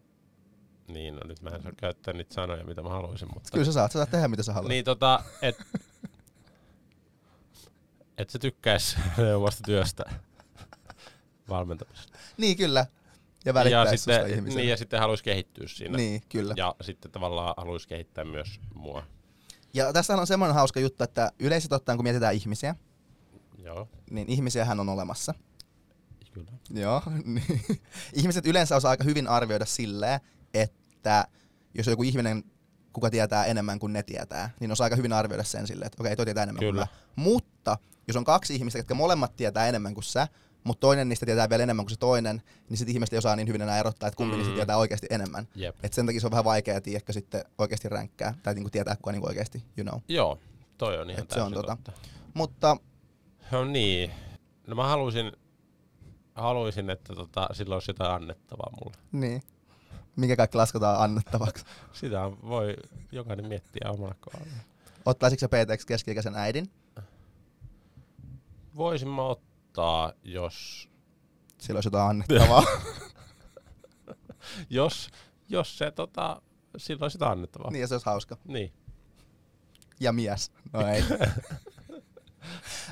[0.88, 3.50] niin, no nyt mä en saa käyttää niitä sanoja, mitä mä haluaisin, mutta...
[3.52, 4.70] Kyllä sä saat, sä saat tehdä mitä sä haluat.
[4.70, 5.58] Niin tota, et,
[8.20, 8.98] et se tykkäis
[9.38, 10.04] omasta työstä
[11.50, 12.18] valmentamisesta.
[12.38, 12.80] Niin, kyllä.
[12.80, 14.62] Ja Ja välittäisi susta sitten, ihmiselle.
[14.62, 15.98] niin, ja sitten haluaisi kehittyä siinä.
[15.98, 16.54] Niin, kyllä.
[16.58, 19.04] Ja sitten tavallaan haluaisi kehittää myös mua.
[19.74, 22.76] Ja tässä on semmoinen hauska juttu, että yleisesti ottaen kun mietitään ihmisiä,
[23.58, 25.34] Joo, niin ihmisiähän on olemassa.
[26.34, 26.52] kyllä.
[26.70, 27.02] Joo.
[27.26, 27.62] niin.
[28.14, 30.20] Ihmiset yleensä osaa aika hyvin arvioida silleen,
[30.54, 31.28] että
[31.74, 32.44] jos joku ihminen,
[32.94, 36.16] kuka tietää enemmän kuin ne tietää, niin osaa aika hyvin arvioida sen silleen, että okei,
[36.16, 36.88] toi tietää enemmän Kyllä.
[36.88, 37.24] kuin mä.
[37.24, 37.78] Mutta
[38.10, 40.28] jos on kaksi ihmistä, jotka molemmat tietää enemmän kuin sä,
[40.64, 43.48] mutta toinen niistä tietää vielä enemmän kuin se toinen, niin sitten ihmiset ei osaa niin
[43.48, 44.38] hyvin enää erottaa, että kumpi Mm.
[44.38, 45.48] niistä tietää oikeasti enemmän.
[45.56, 45.76] Jep.
[45.84, 49.12] Et sen takia se on vähän vaikea tiedäkö sitten oikeasti ränkkää, tai niinku tietää kuka
[49.12, 50.00] niinku oikeasti, you know.
[50.08, 50.40] Joo,
[50.78, 51.78] toi on ihan Et se on tota-.
[52.34, 52.78] Mutta
[53.52, 54.12] No niin.
[54.68, 55.32] No mä haluaisin,
[56.36, 58.98] haluaisin että tota, sillä olisi jotain annettavaa mulle.
[59.12, 59.42] niin,
[60.16, 61.66] mikä kaikki lasketaan annettavaksi.
[61.94, 62.76] Sitä voi
[63.12, 64.54] jokainen miettiä omalla kohdalla.
[65.06, 66.70] Ottaisitko sä PTX keski-ikäisen äidin?
[68.80, 70.90] Voisin mä ottaa, jos,
[71.58, 72.64] Sillä olisi jotain annettavaa.
[74.70, 75.10] jos,
[75.50, 76.42] jos se tota,
[76.78, 77.72] sillä olisi jotain annettavaa.
[77.72, 78.38] niin, ja se olisi hauska.
[78.46, 78.74] niin.
[80.00, 80.52] Ja mies.
[80.74, 81.04] No ei.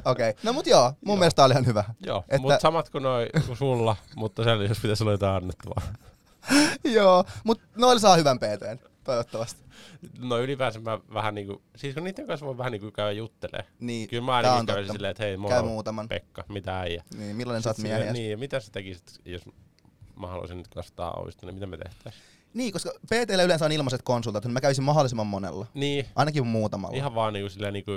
[0.05, 0.33] Okei, okay.
[0.43, 1.15] no mut joo, mun Joo.
[1.17, 1.83] mielestä tää oli ihan hyvä.
[1.99, 5.81] Joo, Että- mutta samat kuin noi kuin sulla, mutta sen jos pitäisi olla jotain annettavaa.
[6.97, 9.61] joo, mut noilla saa hyvän PTn, toivottavasti.
[10.19, 13.63] No ylipäänsä mä vähän niinku, siis kun niiden kanssa voi vähän niinku käydä juttelee.
[13.79, 16.07] Niin, Kyllä mä ainakin käyn silleen, että hei, mulla Käy on muutaman.
[16.07, 17.03] Pekka, mitä äijä.
[17.17, 18.13] Niin, millainen sä oot miehiä?
[18.13, 19.41] Niin, ja mitä sä tekisit, jos
[20.19, 22.23] mä haluaisin nyt kasvattaa auvista, niin mitä me tehtäisiin?
[22.53, 25.65] Niin, koska PTllä yleensä on ilmaiset konsultat, niin mä kävisin mahdollisimman monella.
[25.73, 26.97] Niin, Ainakin muutamalla.
[26.97, 27.91] ihan vaan niinku silleen niinku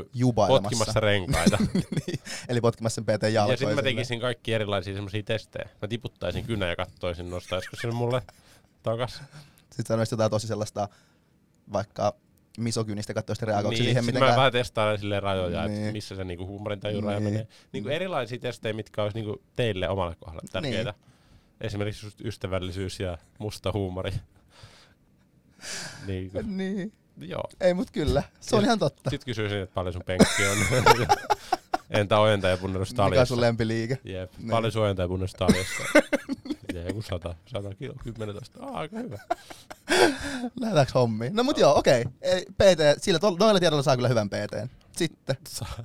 [0.47, 1.59] potkimassa renkaita.
[2.07, 3.59] niin, eli potkimassa sen PT ja jalkoihin.
[3.59, 5.69] sitten mä tekisin kaikki erilaisia semmoisia testejä.
[5.83, 8.23] Mä tiputtaisin kynä ja kattoisin, nostaisiko se mulle
[8.83, 9.23] takas.
[9.81, 10.89] Sitten sanoisit jotain tosi sellaista,
[11.73, 12.15] vaikka
[12.59, 14.33] misogynistä katsoisit reagoiksi niin, siihen mitenkään.
[14.33, 15.81] mä vähän testaan silleen rajoja, Niin.
[15.81, 17.33] että missä se niinku huumorintajun raja Niin.
[17.33, 17.49] menee.
[17.73, 20.91] Niinku erilaisia testejä, mitkä olisi niinku teille omalle kohdalle tärkeitä.
[20.91, 21.11] Niin.
[21.61, 24.13] Esimerkiksi ystävällisyys ja musta huumori.
[26.07, 26.93] niin, niin.
[27.19, 27.45] joo.
[27.61, 29.11] Ei mut kyllä, se on ihan totta.
[29.11, 30.59] Sitten kysyisin, että paljon sun penkki on.
[31.91, 33.35] Entä ojentaja punnerus Mikä on taljassa?
[33.35, 33.99] sun lempiliike?
[34.05, 34.33] Jep.
[34.39, 34.51] Niin.
[34.51, 35.83] Paljon sun ojentaja punnerus taljassa?
[36.75, 38.59] Ja joku 100, 100 kilo, 10 tosta.
[38.67, 39.19] Ah, aika hyvä.
[40.61, 41.35] Lähdetäänkö hommiin?
[41.37, 42.05] No mut joo, okei.
[42.23, 44.71] Ei, PT, sillä to, noilla tiedoilla saa kyllä hyvän PT.
[44.97, 45.85] Sitten, Saa.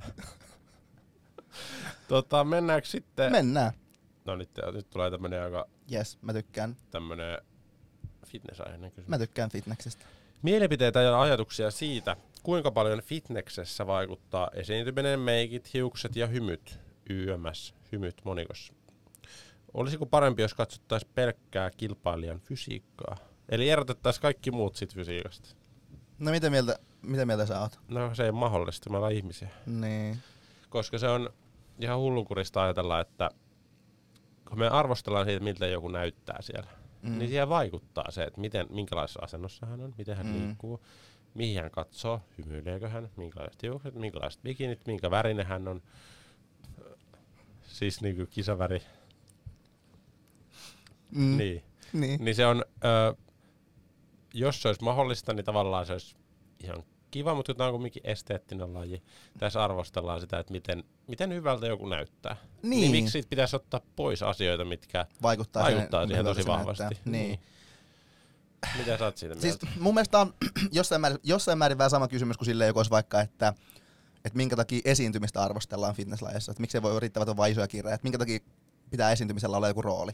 [2.08, 3.32] tota, mennäänkö sitten...
[3.32, 3.72] mennään.
[4.24, 6.76] No nyt, nyt tulee tämmönen aika Yes, mä tykkään.
[6.90, 7.38] tämmönen
[8.26, 9.08] fitness-aiheinen kysymys.
[9.08, 10.04] Mä tykkään fitneksestä.
[10.42, 16.78] Mielipiteitä ja ajatuksia siitä, kuinka paljon fitneksessä vaikuttaa esiintyminen, meikit, hiukset ja hymyt,
[17.10, 18.72] YMS, hymyt monikossa.
[19.74, 23.16] Olisiko parempi, jos katsottaisiin pelkkää kilpailijan fysiikkaa?
[23.48, 25.48] Eli erotettaisiin kaikki muut sit fysiikasta.
[26.18, 27.78] No mitä mieltä, mitä mieltä sä oot?
[27.88, 29.48] No se ei ole mahdollista, me ollaan ihmisiä.
[29.66, 30.18] Niin.
[30.70, 31.30] Koska se on
[31.80, 33.30] ihan hullunkurista ajatella, että
[34.48, 36.70] kun me arvostellaan siitä, miltä joku näyttää siellä,
[37.02, 37.18] Mm.
[37.18, 40.32] niin siihen vaikuttaa se, että miten, minkälaisessa asennossa hän on, miten hän Mm.
[40.32, 40.46] mm.
[40.46, 40.80] liikkuu,
[41.34, 45.82] mihin hän katsoo, hymyileekö hän, minkälaiset hiukset, minkälaiset bikinit, minkä värinen hän on.
[47.62, 48.82] Siis niinku kisaväri.
[51.10, 51.36] Mm.
[51.36, 51.62] Niin.
[51.92, 52.24] niin.
[52.24, 53.14] niin se on, ö,
[54.34, 56.16] jos se olisi mahdollista, niin tavallaan se olisi
[56.64, 59.02] ihan kiva, mutta tämä on kuitenkin esteettinen laji.
[59.38, 62.36] Tässä arvostellaan sitä, että miten, miten hyvältä joku näyttää.
[62.62, 62.70] Niin.
[62.80, 66.82] niin miksi siitä pitäisi ottaa pois asioita, mitkä Vaikuttaa, vaikuttaa siihen miltä tosi vahvasti.
[66.82, 67.12] näyttää.
[67.12, 67.40] Niin.
[68.78, 69.80] Mitä sä oot siitä Siis mieltä?
[69.80, 70.34] mun mielestä on
[70.72, 73.54] jossain määrin, jossain määrin vähän sama kysymys kuin silleen, joku olisi vaikka, että,
[74.24, 76.52] että minkä takia esiintymistä arvostellaan fitnesslajeissa.
[76.52, 77.94] Että miksi ei voi riittävät vain isoja kirjoja.
[77.94, 78.38] Että minkä takia
[78.90, 80.12] pitää esiintymisellä olla joku rooli.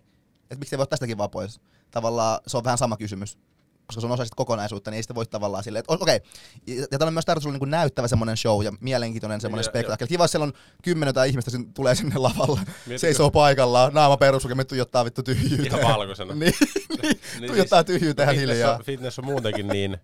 [0.53, 1.61] Että miksi ei voi tästäkin vaan pois.
[1.91, 3.39] Tavallaan se on vähän sama kysymys.
[3.87, 6.17] Koska se on osa sitä kokonaisuutta, niin ei sitä voi tavallaan silleen, että okei.
[6.17, 6.87] Okay.
[6.93, 10.09] Ja tämä on myös tarkoitus olla niin näyttävä semmoinen show ja mielenkiintoinen semmoinen Ja- spektaakeli.
[10.09, 12.61] Kiva, jos siellä on kymmenen tai ihmistä sin- tulee sinne lavalle.
[12.61, 15.77] Mietitkö- Seisoo paikallaan, naama peruslukemat tuijottaa vittu tyhjyyttä.
[15.79, 16.35] Ihan valkoisena.
[16.35, 16.55] niin,
[17.03, 18.81] niin, Niin tuijottaa tyhjyyttä ihan hiljaa.
[18.85, 19.99] Fitness on muutenkin niin,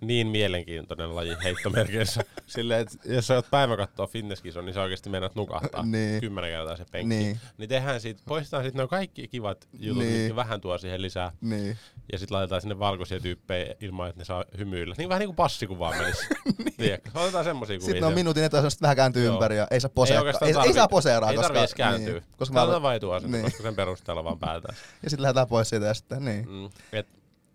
[0.00, 2.24] niin mielenkiintoinen laji heittomerkeissä.
[2.46, 6.20] Silleen, että jos sä oot päivä katsoa fitnesskison, niin sä oikeasti menet nukahtaa Niin.
[6.20, 7.14] kymmenen kertaa se penkki.
[7.14, 7.40] Niin.
[7.58, 7.68] Niin.
[7.68, 10.12] tehdään siitä, poistetaan siitä noin kaikki kivat jutut, Niin.
[10.20, 11.32] mitkä vähän tuo siihen lisää.
[11.40, 11.76] Niin.
[12.12, 14.94] Ja sitten laitetaan sinne valkoisia tyyppejä ilman, että ne saa hymyillä.
[14.98, 16.26] Niin vähän niin kuin passikuvaa menisi.
[16.78, 16.98] niin.
[17.14, 17.92] Otetaan semmosia kuvia.
[17.92, 19.34] Sitten on minuutin sitten vähän kääntyy Joo.
[19.34, 20.32] ympäri ja ei saa poseeraa.
[20.42, 21.58] Ei, ei, tarvi- saa poseeraa, Ei koska...
[21.58, 22.12] edes kääntyä.
[22.12, 23.44] Niin, koska koska mä, vaan etuasento, niin.
[23.44, 24.76] koska sen perusteella vaan päätetään.
[25.02, 26.48] ja sitten lähdetään pois siitä ja sitten, niin.
[26.48, 26.70] Mm.
[26.92, 27.08] Et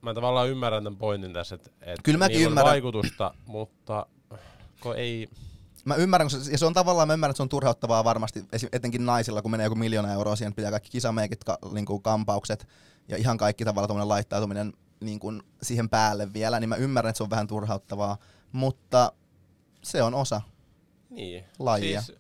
[0.03, 2.71] mä tavallaan ymmärrän tämän pointin tässä, että et Kyllä mäkin niillä ymmärrän.
[2.71, 4.05] vaikutusta, mutta
[4.79, 5.29] kun ei...
[5.85, 9.05] Mä ymmärrän, se, ja se on tavallaan, mä ymmärrän, että se on turhauttavaa varmasti, etenkin
[9.05, 12.67] naisilla, kun menee joku miljoona euroa siihen, pitää kaikki kisameikit, ka, niin kuin kampaukset
[13.07, 17.17] ja ihan kaikki tavallaan tuommoinen laittautuminen niin kuin siihen päälle vielä, niin mä ymmärrän, että
[17.17, 18.17] se on vähän turhauttavaa,
[18.51, 19.11] mutta
[19.83, 20.41] se on osa.
[21.09, 21.43] Niin.
[21.59, 22.01] Lajia.
[22.01, 22.17] Siis,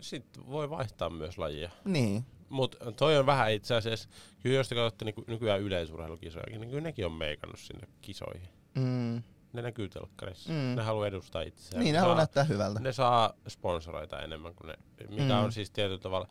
[0.00, 1.70] sit voi vaihtaa myös lajia.
[1.84, 2.24] Niin.
[2.52, 4.08] Mutta toi on vähän itse asiassa,
[4.42, 8.48] kyllä jos te katsotte niinku, nykyään yleisurheilukisojakin, niin kyllä nekin on meikannut sinne kisoihin.
[8.74, 9.22] Mm.
[9.52, 10.52] Ne näkyy telkkarissa.
[10.52, 10.56] Mm.
[10.76, 11.84] Ne haluaa edustaa itseään.
[11.84, 12.80] Niin, ne saa, haluaa näyttää hyvältä.
[12.80, 14.74] Ne saa sponsoreita enemmän kuin ne,
[15.08, 15.44] mikä Mm.
[15.44, 16.28] on siis tietyllä tavalla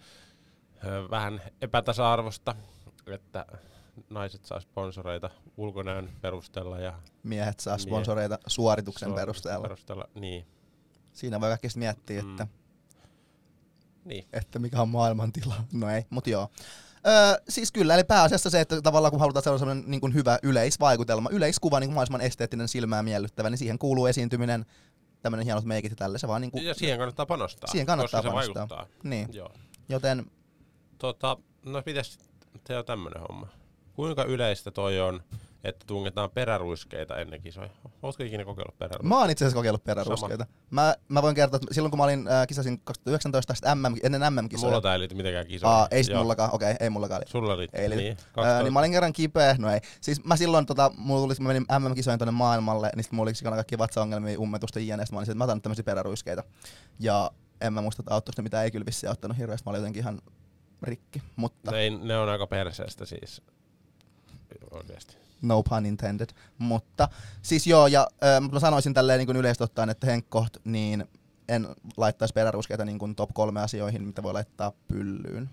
[0.85, 2.55] ö, vähän epätasa-arvosta,
[3.07, 3.45] että
[4.09, 8.49] naiset saa sponsoreita ulkonäön perusteella ja Miehet saa sponsoreita suorituksen
[9.09, 9.61] suorituksen perusteella.
[9.63, 10.05] perusteella.
[10.15, 10.47] Niin,
[11.13, 12.31] Siinä voi kaikki sitten miettiä, Mm.
[12.31, 12.47] että,
[14.05, 14.25] niin.
[14.33, 15.55] että mikä on maailmantila.
[15.73, 16.49] No ei, mutta joo.
[17.07, 20.39] Öö, siis kyllä, eli pääasiassa se, että tavallaan kun halutaan saada sellainen niin kuin hyvä
[20.43, 24.65] yleisvaikutelma, yleiskuva, niin kuin mahdollisimman esteettinen, silmää miellyttävä, niin siihen kuuluu esiintyminen,
[25.21, 26.17] tämmöinen hienot meikit ja tälle.
[26.19, 28.65] Se vaan niin kuin, Ja siihen kannattaa panostaa, Siihen kannattaa koska panostaa.
[28.67, 28.87] se vaikuttaa.
[29.03, 29.29] niin.
[29.33, 29.51] Joo.
[29.89, 30.25] Joten
[30.97, 32.19] Tota, no pitäisi
[32.63, 33.47] tehdä tämmönen homma.
[33.93, 35.23] Kuinka yleistä toi on,
[35.63, 37.69] että tungetaan peräruiskeita ennen kisoja?
[38.01, 39.15] Oletko ikinä kokeillut peräruiskeita?
[39.15, 40.45] mä oon itse asiassa kokeillut peräruskeita.
[40.69, 44.33] Mä, mä voin kertoa, että silloin kun mä olin äh, kisasin 2019 sitten MM, ennen
[44.33, 44.69] MM-kisoja.
[44.69, 45.77] Mulla tää ei liity mitenkään kisoihin.
[45.77, 46.21] Aa, ei sit Joo.
[46.21, 47.21] mullakaan, okei, ei mullakaan.
[47.25, 47.81] Sulla liittyy.
[47.81, 48.03] Ei liity.
[48.03, 49.79] Niin, Öö, niin mä olin kerran kipeä, no ei.
[50.01, 53.55] Siis mä silloin, tota, mulla tuli, mä menin MM-kisoihin tonne maailmalle, niin sit mulla oli
[53.55, 55.05] kaikki vatsaongelmia, ummetusta jne.
[55.05, 56.43] Sitten mä olin, että mä otan nyt tämmösiä peräruiskeita.
[56.99, 59.65] Ja en mä muista, että auttoiko ne mitä ei kyllä vissiin auttanut hirveästi.
[59.65, 60.21] Mä olin jotenkin ihan
[60.83, 63.41] rikki, mutta ne, ne on aika perseestä siis.
[64.71, 65.17] Oikeesti.
[65.41, 66.29] No pun intended.
[66.57, 67.09] Mutta
[67.41, 71.05] siis joo, ja äh, mä sanoisin tälleen niin kuin yleisesti ottaen, että henkkoht, niin
[71.47, 75.49] en laittaisi peräruskeita niin kuin top kolme asioihin, mitä voi laittaa pyllyyn.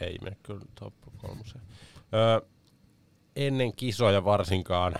[0.00, 1.64] Ei mene kyllä top kolmoseen.
[2.14, 2.40] Öö,
[3.36, 4.94] ennen kisoja varsinkaan.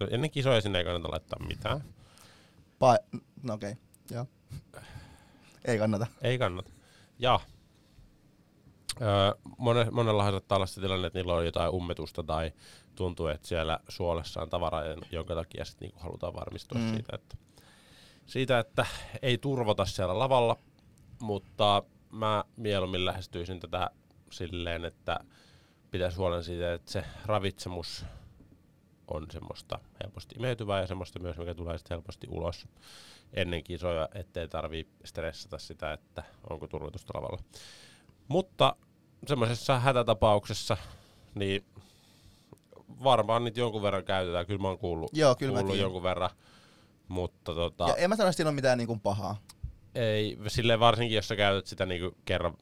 [0.00, 1.80] No, ennen kisoja sinne ei kannata laittaa mitään.
[2.78, 3.82] Pa- no okei, okay.
[4.10, 4.26] joo.
[5.64, 6.06] Ei kannata.
[6.22, 6.70] Ei kannata.
[7.18, 7.40] Ja
[9.00, 9.08] öö,
[9.58, 12.52] mone, monellahan saattaa olla se tilanne, että niillä on jotain ummetusta tai
[12.94, 16.84] tuntuu, että siellä suolessa on tavaraa, jonka takia sit niinku halutaan varmistua Mm.
[16.84, 16.92] mm.
[16.94, 17.36] siitä, että,
[18.26, 18.86] siitä, että
[19.22, 20.56] ei turvota siellä lavalla,
[21.20, 23.90] mutta mä mieluummin lähestyisin tätä
[24.30, 25.18] silleen, että
[25.90, 28.04] pitäisi huolen siitä, että se ravitsemus
[29.08, 32.68] on semmoista helposti imeytyvää ja semmoista myös, mikä tulee sitten helposti ulos
[33.32, 37.42] ennen kisoja, ettei tarvii stressata sitä, että onko turvatusta lavalla.
[38.28, 38.76] Mutta
[39.26, 40.76] semmoisessa hätätapauksessa,
[41.34, 41.64] niin
[43.04, 44.46] varmaan niitä jonkun verran käytetään.
[44.46, 45.80] Kyllä mä oon kuullut, Joo, kyllä kuullut mäkin.
[45.82, 46.30] jonkun verran.
[47.08, 49.36] Mutta tota, Ja en mä sano, että siinä on mitään niinku pahaa.
[49.94, 52.54] ei, silleen varsinkin jos sä käytät sitä niinku kerran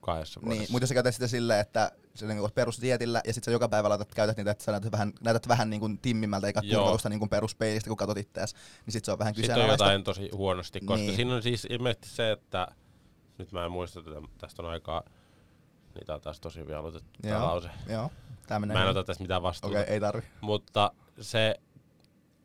[0.00, 0.60] kahdessa vuodessa.
[0.62, 3.50] Niin, mutta jos sä käytät sitä silleen, että sä niinku oot perusdietillä ja sit sä
[3.50, 6.82] joka päivä laitat, käytät niitä, että sä näytät vähän, näytät vähän niinku timmimältä eikä Joo.
[6.82, 8.54] kurvausta niinku peruspeilistä, kun katot itseäsi,
[8.86, 9.84] niin sit se on vähän Sitten on kyseenalaista.
[9.84, 11.16] jotain tosi huonosti, koska Niin.
[11.16, 12.68] siinä on siis ilmeisesti se, että
[13.38, 15.02] nyt mä en muista tätä, tästä on aikaa,
[15.94, 17.68] niin tää on taas tosi hyvin aloitettu tää lause.
[17.88, 18.10] Joo,
[18.50, 18.74] tää menee.
[18.74, 18.98] Mä en hyvin.
[18.98, 19.80] ota tästä mitään vastuuta.
[19.80, 20.22] Okei, ei tarvi.
[20.40, 21.54] Mutta se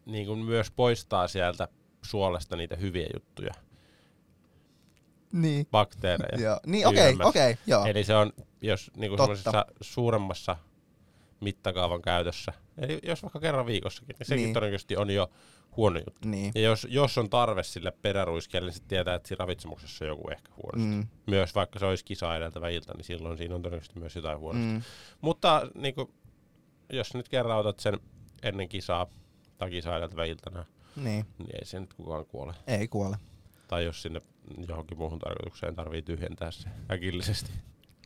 [0.06, 1.68] niin kuin myös poistaa sieltä
[2.02, 3.54] suolesta niitä hyviä juttuja,
[5.32, 5.68] Niin.
[5.72, 6.44] bakteereja.
[6.46, 6.60] Joo.
[6.66, 7.28] Niin, okei, ylemmäs.
[7.28, 7.86] okei, joo.
[7.86, 9.20] Eli se on, jos niin kuin
[9.82, 10.56] suuremmassa
[11.42, 14.54] mittakaavan käytössä, eli jos vaikka kerran viikossakin, niin sekin Niin.
[14.54, 15.30] todennäköisesti on jo
[15.78, 16.30] huono juttu.
[16.30, 16.52] Niin.
[16.56, 20.30] Ja jos, jos on tarve sille peräruiskeelle, niin sitten tietää, että siinä ravitsemuksessa on joku
[20.30, 20.96] ehkä huonosti.
[20.96, 21.08] Mm.
[21.28, 24.68] Myös vaikka se olisi kisa edeltävä ilta, niin silloin siinä on todennäköisesti myös jotain huonosti.
[24.74, 24.82] Mm.
[25.22, 26.14] Mutta niin kuin,
[26.90, 28.00] jos nyt kerran otat sen
[28.44, 29.08] ennen kisaa
[29.58, 32.54] tai kisaa edeltävä iltana, Niin, niin ei se nyt kukaan kuole.
[32.68, 33.18] ei kuole.
[33.68, 34.22] Tai jos sinne
[34.68, 37.52] johonkin muuhun tarkoitukseen tarvii tyhjentää se äkillisesti.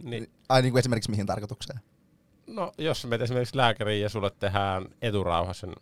[0.04, 1.80] Niin, Ai niin kuin esimerkiksi mihin tarkoitukseen?
[2.50, 5.76] No, jos menet esimerkiksi lääkäriin ja sulle tehdään eturauhasen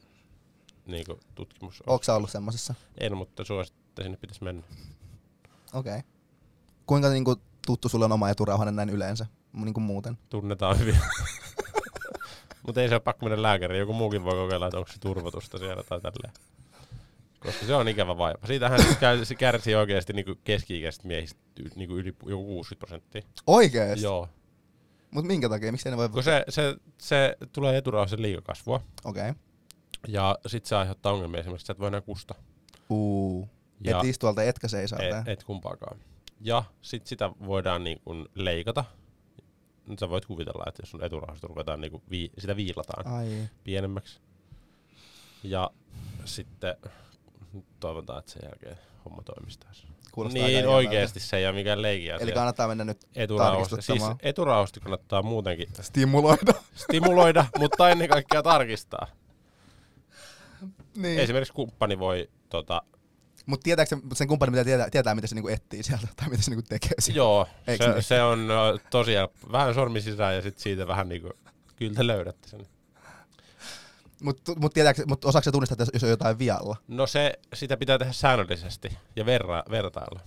[0.86, 1.84] niin kuin tutkimus.
[1.88, 2.73] Onko sä ollut semmosessa?
[2.97, 4.63] En, mutta suosittelen, että sinne pitäisi mennä.
[5.73, 5.91] Okei.
[5.91, 6.01] Okay.
[6.86, 7.36] Kuinka niinku
[7.67, 9.25] tuttu sulle on oma eturauhanen näin yleensä?
[9.53, 10.17] Niinku muuten.
[10.30, 10.97] Tunnetaan hyvin.
[12.65, 13.80] mutta ei se ole pakko mennä lääkäriin.
[13.80, 16.34] Joku muukin voi kokeilla, että onko se turvotusta siellä tai tälleen.
[17.39, 18.47] Koska se on ikävä vaiva.
[18.47, 21.39] Siitähän käy, se kärsii oikeasti niinku keski-ikäisistä miehistä
[21.75, 23.21] niinku yli joku 60 prosenttia.
[23.47, 24.06] Oikeesti?
[24.06, 24.30] Joo.
[25.11, 25.71] Mut minkä takia?
[25.71, 26.09] Miksi ne voi...
[26.09, 28.81] Kun se, se, se tulee eturauhasen liikakasvua.
[29.03, 29.29] Okei.
[29.29, 29.41] Okay.
[30.07, 32.35] Ja sit se aiheuttaa ongelmia esimerkiksi, että et voi enää kusta.
[32.89, 33.49] Uu.
[33.81, 35.19] Ja Et istualta etkä seisaalta.
[35.19, 35.99] et, et kumpaakaan.
[36.41, 38.85] Ja sit sitä voidaan niin kun leikata.
[39.87, 43.47] Nyt sä voit kuvitella, että jos sun eturauhasta ruvetaan niin vii, sitä viilataan Ai.
[43.63, 44.19] pienemmäksi.
[45.43, 45.69] Ja
[46.25, 46.75] sitten
[47.79, 49.87] toivotaan, että sen jälkeen homma toimisi taas.
[50.17, 52.23] Kuulostaa Niin oikeesti se ei ole mikään leikin asia.
[52.23, 53.82] Eli kannattaa mennä nyt eturauhasta.
[53.82, 56.53] Siis eturauhasta kannattaa muutenkin stimuloida.
[56.75, 59.08] stimuloida, mutta ennen kaikkea tarkistaa.
[60.95, 61.19] niin.
[61.19, 62.82] Esimerkiksi kumppani voi tota,
[63.45, 66.43] Mut tietääkö se, sen kumppani mitä tietää, tietää, mitä se niinku etsii sieltä, tai mitä
[66.43, 67.17] se niinku tekee siellä?
[67.17, 68.03] Joo, se, niin?
[68.03, 69.51] se on ö, tosi helppo.
[69.51, 71.30] Vähän sormi sisään ja sitten siitä vähän niinku,
[71.75, 72.67] kyllä te löydätte sen.
[74.23, 74.73] Mut, mut,
[75.08, 76.75] mut osaako se tunnistaa, että jos on jotain vialla?
[76.88, 80.19] No se, sitä pitää tehdä säännöllisesti ja verra, vertailla.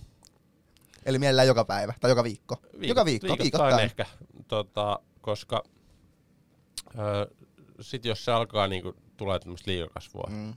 [1.05, 2.55] Eli mielellään joka päivä, tai joka viikko.
[2.73, 3.83] joka viikko, viikoittain viikoittain.
[3.83, 4.05] ehkä,
[4.47, 5.63] tota, koska
[6.99, 7.31] ö,
[7.81, 10.35] sit jos se alkaa niinku, tulee tämmöistä liikakasvua, mm.
[10.37, 10.53] Mm.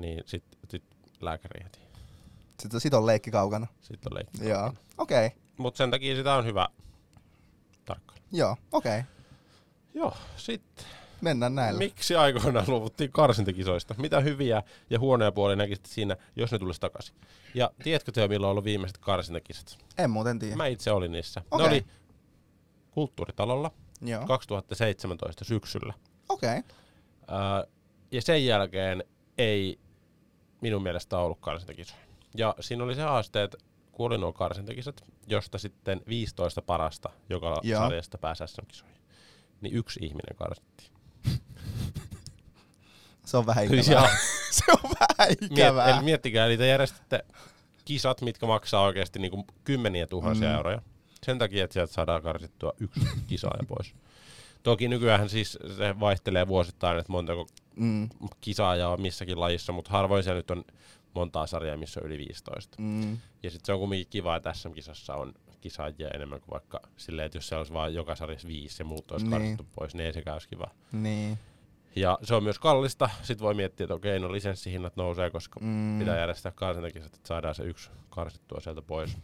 [0.00, 0.84] niin sit, sit
[1.20, 1.78] lääkäri heti.
[2.60, 3.66] Sitten sit on leikki kaukana.
[3.80, 4.48] Sitten on leikki.
[4.48, 4.72] Joo.
[4.98, 5.26] Okei.
[5.26, 5.38] Okay.
[5.56, 6.68] Mutta sen takia sitä on hyvä
[7.84, 8.24] tarkkailla.
[8.32, 8.98] Joo, okei.
[8.98, 9.10] Okay.
[9.94, 10.86] Joo, sitten
[11.24, 11.78] Mennään näillä.
[11.78, 13.94] Miksi aikoinaan luovuttiin karsintakisoista?
[13.98, 17.14] Mitä hyviä ja huonoja puolia näkisit siinä, jos ne tulisi takaisin?
[17.54, 19.78] Ja tiedätkö te, milloin on ollut viimeiset karsintakisat?
[19.98, 20.56] En muuten tiedä.
[20.56, 21.42] Mä itse olin niissä.
[21.50, 21.66] Okei.
[21.66, 21.86] Ne oli
[22.90, 23.70] kulttuuritalolla
[24.02, 24.26] Joo.
[24.26, 25.94] 2017 syksyllä.
[26.28, 26.58] Okei.
[26.58, 26.76] Okay.
[27.30, 27.66] Öö,
[28.10, 29.04] ja sen jälkeen
[29.38, 29.78] ei
[30.60, 32.00] minun mielestä ollut karsintakisoja.
[32.36, 33.58] Ja siinä oli se haaste, että
[33.92, 37.80] kun oli nuo karsintakisat, josta sitten 15 parasta joka Joo.
[37.80, 39.00] sarjasta pääsi SM-kisoihin,
[39.60, 40.93] niin yksi ihminen karsittiin.
[43.24, 44.16] Se on vähän ikävää.
[44.50, 45.88] se on vähän Miet, ikävää.
[45.96, 47.24] eli miettikää, eli te järjestätte
[47.84, 50.54] kisat, mitkä maksaa oikeasti niinku kymmeniä tuhansia Mm.
[50.54, 50.82] euroja.
[51.26, 53.94] Sen takia, että sieltä saadaan karsittua yksi kisaaja pois.
[54.62, 58.08] Toki nykyään siis se vaihtelee vuosittain, että montako Mm.
[58.40, 60.64] kisaajaa on missäkin lajissa, mutta harvoin siellä nyt on
[61.14, 62.76] montaa sarjaa, missä on yli 15.
[62.80, 63.12] Mm.
[63.42, 67.38] Ja sitten se on kumminkin kiva, että SM-kisassa on kisaajia enemmän kuin vaikka silleen, että
[67.38, 69.30] jos se olisi vaan joka sarjassa viisi ja muut olisi Niin.
[69.42, 69.56] niin.
[69.56, 70.70] karsittu pois, niin ei sekään olisi kiva.
[70.92, 71.38] Niin.
[71.96, 73.10] Ja se on myös kallista.
[73.22, 75.98] Sitten voi miettiä, että okei, no lisenssihinnat nousee, koska Mm.
[75.98, 79.16] pitää järjestää karsintakisat, että saadaan se yksi karsittua sieltä pois.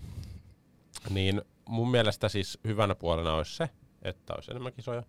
[1.11, 3.71] Niin mun mielestä siis hyvänä puolena olisi se,
[4.03, 5.03] että olisi enemmän kisoja.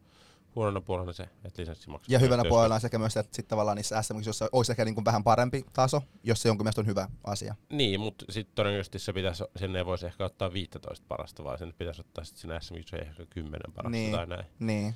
[0.56, 2.14] Huonona puolena se, että lisenssi maksaa.
[2.14, 2.44] Ja hyvänä
[2.76, 6.02] on sekä myös, että sit tavallaan niissä SM, jossa olisi ehkä niinku vähän parempi taso,
[6.24, 7.56] jos se jonkun mielestä on hyvä asia.
[7.70, 11.74] Niin, mutta sitten todennäköisesti se pitäisi, sinne ei voisi ehkä ottaa 15 parasta, vaan sinne
[11.78, 14.12] pitäisi ottaa sitten sinne SM ehkä 10 parasta Niin.
[14.12, 14.46] tai näin.
[14.60, 14.96] Niin.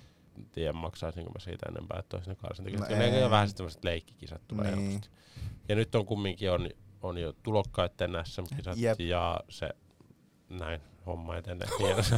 [0.51, 2.89] Tiedä, maksaisinko mä siitä enempää, että olisi ne karsintakisat.
[2.89, 3.19] No ei.
[3.21, 4.87] ja vähän sitten tämmöiset leikkikisat tulee Niin.
[4.91, 5.09] helposti.
[5.69, 6.69] Ja nyt on kumminkin on,
[7.01, 8.99] on jo tulokkaiden SM-kisat Jep.
[8.99, 9.69] ja se
[10.49, 12.15] näin homma etenee hienosti.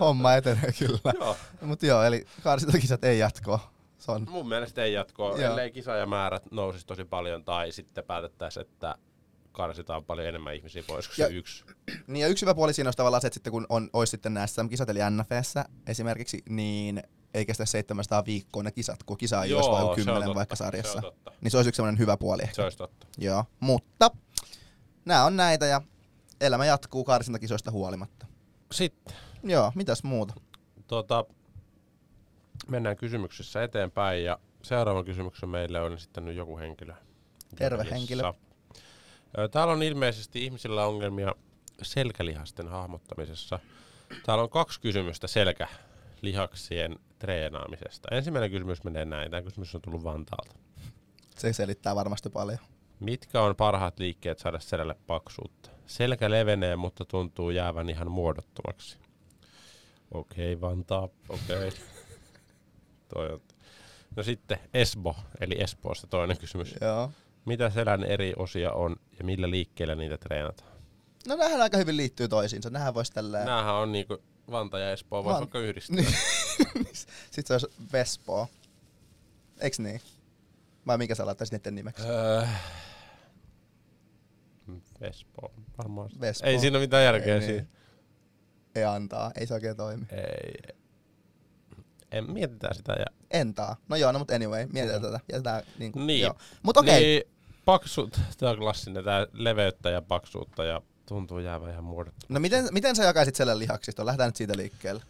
[0.00, 0.98] Homma etenee kyllä.
[1.20, 1.36] Joo.
[1.60, 3.72] Mutta joo, eli karsintakisat ei jatkoa.
[3.98, 5.50] Se on, Mun mielestä ei jatkoa, Joo.
[5.50, 8.94] ellei kisaajamäärät nousisi tosi paljon tai sitten päätettäisiin, että
[9.52, 11.64] karsitaan paljon enemmän ihmisiä pois kuin Ja- se yksi.
[12.06, 14.34] niin ja yksi hyvä puoli siinä olisi tavallaan se, että sitten kun on, olisi sitten
[14.34, 15.54] nämä SM-kisat, eli NFS
[15.86, 17.02] esimerkiksi, niin
[17.34, 20.34] ei kestä 700 viikkoa ne kisat, kun kisa ei olisi vain se on 10 totta,
[20.34, 21.00] vaikka Se sarjassa.
[21.00, 21.32] totta.
[21.40, 22.54] Niin se olisi yksi sellainen hyvä puoli ehkä.
[22.54, 23.06] Se olisi totta.
[23.18, 24.10] Joo, mutta
[25.04, 25.82] nämä on näitä ja
[26.40, 28.26] elämä jatkuu karsintakisoista huolimatta.
[28.72, 30.34] Sitten Joo, mitäs muuta?
[30.86, 31.24] tota,
[32.68, 36.94] mennään kysymyksissä eteenpäin ja seuraavan kysymyksen meille on esittänyt joku henkilö.
[37.56, 38.32] Terve henkilö.
[39.50, 41.34] Täällä on ilmeisesti ihmisillä ongelmia
[41.82, 43.58] selkälihasten hahmottamisessa.
[44.26, 48.08] Täällä on kaksi kysymystä selkälihaksien treenaamisesta.
[48.14, 49.30] Ensimmäinen kysymys menee näin.
[49.30, 50.54] Tämä kysymys on tullut Vantaalta.
[51.38, 52.58] Se selittää varmasti paljon.
[53.00, 55.70] Mitkä on parhaat liikkeet saada selälle paksuutta?
[55.86, 58.98] Selkä levenee, mutta tuntuu jäävän ihan muodottomaksi.
[60.10, 61.72] Okei, Vantaa, okei.
[63.14, 63.40] Toi on.
[64.16, 66.74] No sitten Esbo, eli Espoosta toinen kysymys.
[66.80, 67.10] Joo.
[67.44, 70.72] Mitä selän eri osia on ja millä liikkeellä niitä treenataan?
[71.28, 72.70] No nämähän aika hyvin liittyy toisiinsa.
[72.70, 73.46] Nämähän voisi tälleen...
[73.46, 74.18] Nämähän on niinku
[74.50, 75.96] Vanta ja Espoo, vois Van- vaikka yhdistää.
[75.96, 76.14] Niin.
[77.30, 78.48] Sitten se olisi Vespoo.
[79.60, 80.00] Eiks niin?
[80.86, 82.02] Vai mikä sä laittaisit niiden nimeksi?
[82.06, 82.42] Öö,
[85.00, 86.10] Espoo, varmaan.
[86.20, 86.50] Vespoo.
[86.50, 87.54] Ei siinä ole mitään järkeä Ei siinä.
[87.54, 87.68] niin.
[88.74, 90.06] Ei antaa, ei se oikein toimi.
[90.10, 90.74] Ei.
[92.12, 93.76] En, mietitään sitä ja Entaa.
[93.88, 95.12] No joo, no mut anyway, mietitään Joo.
[95.12, 95.24] tätä.
[95.32, 96.20] Jätetään niinku, Niin.
[96.20, 96.34] Joo.
[96.62, 97.02] Mut okei, okay.
[97.02, 97.22] Niin,
[97.64, 102.26] paksuut, tää on klassinen, tää leveyttä ja paksuutta ja tuntuu jäävän ihan muodottu.
[102.28, 104.06] no miten, miten sä jakaisit selän lihaksista?
[104.06, 105.02] Lähdetään nyt siitä liikkeelle.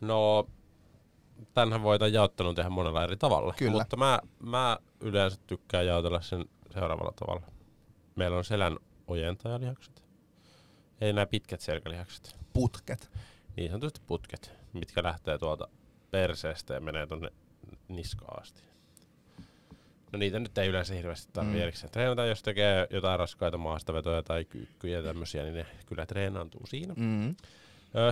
[0.00, 0.48] No,
[1.54, 3.54] tänhän voidaan jaottelun tehdä monella eri tavalla.
[3.58, 3.78] Kyllä.
[3.78, 7.42] Mutta mä, mä yleensä tykkään jaotella sen seuraavalla tavalla.
[8.16, 10.02] Meillä on selän ojentajalihakset.
[11.00, 12.36] Eli nämä pitkät selkälihakset.
[12.52, 13.10] Putket.
[13.56, 15.68] Niin sanotusti putket, mitkä lähtee tuolta
[16.10, 17.30] perseestä ja menee tonne
[17.88, 18.62] niskaan asti.
[20.14, 21.62] No niitä nyt ei yleensä hirveästi tarvitse Mm.
[21.62, 26.66] erikseen treenata, jos tekee jotain raskaita maastavetoja tai kyykkyjä ja tämmöisiä, niin ne kyllä treenaantuu
[26.66, 26.94] siinä.
[26.96, 27.34] Mm.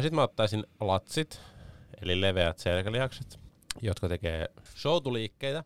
[0.00, 1.40] Sitten mä ottaisin latsit,
[2.02, 3.38] eli leveät selkälihakset,
[3.82, 5.64] jotka tekee soutuliikkeitä,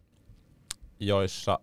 [1.01, 1.59] joissa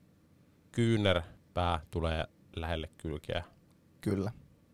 [0.71, 2.23] kyynärpää tulee
[2.55, 3.43] lähelle kylkeä,
[4.01, 4.31] Kyllä.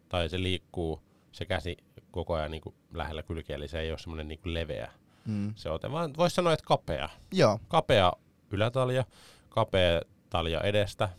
[0.09, 1.77] tai se liikkuu se käsi
[2.11, 4.91] koko ajan niin kuin lähellä kylkeä, eli se ei ole semmoinen niin leveä
[5.25, 5.53] Mm.
[5.55, 7.09] se ote, vaan voisi sanoa, että kapea.
[7.31, 8.13] Joo, Kapea
[8.51, 9.03] ylätalja,
[9.49, 11.09] kapea talja edestä,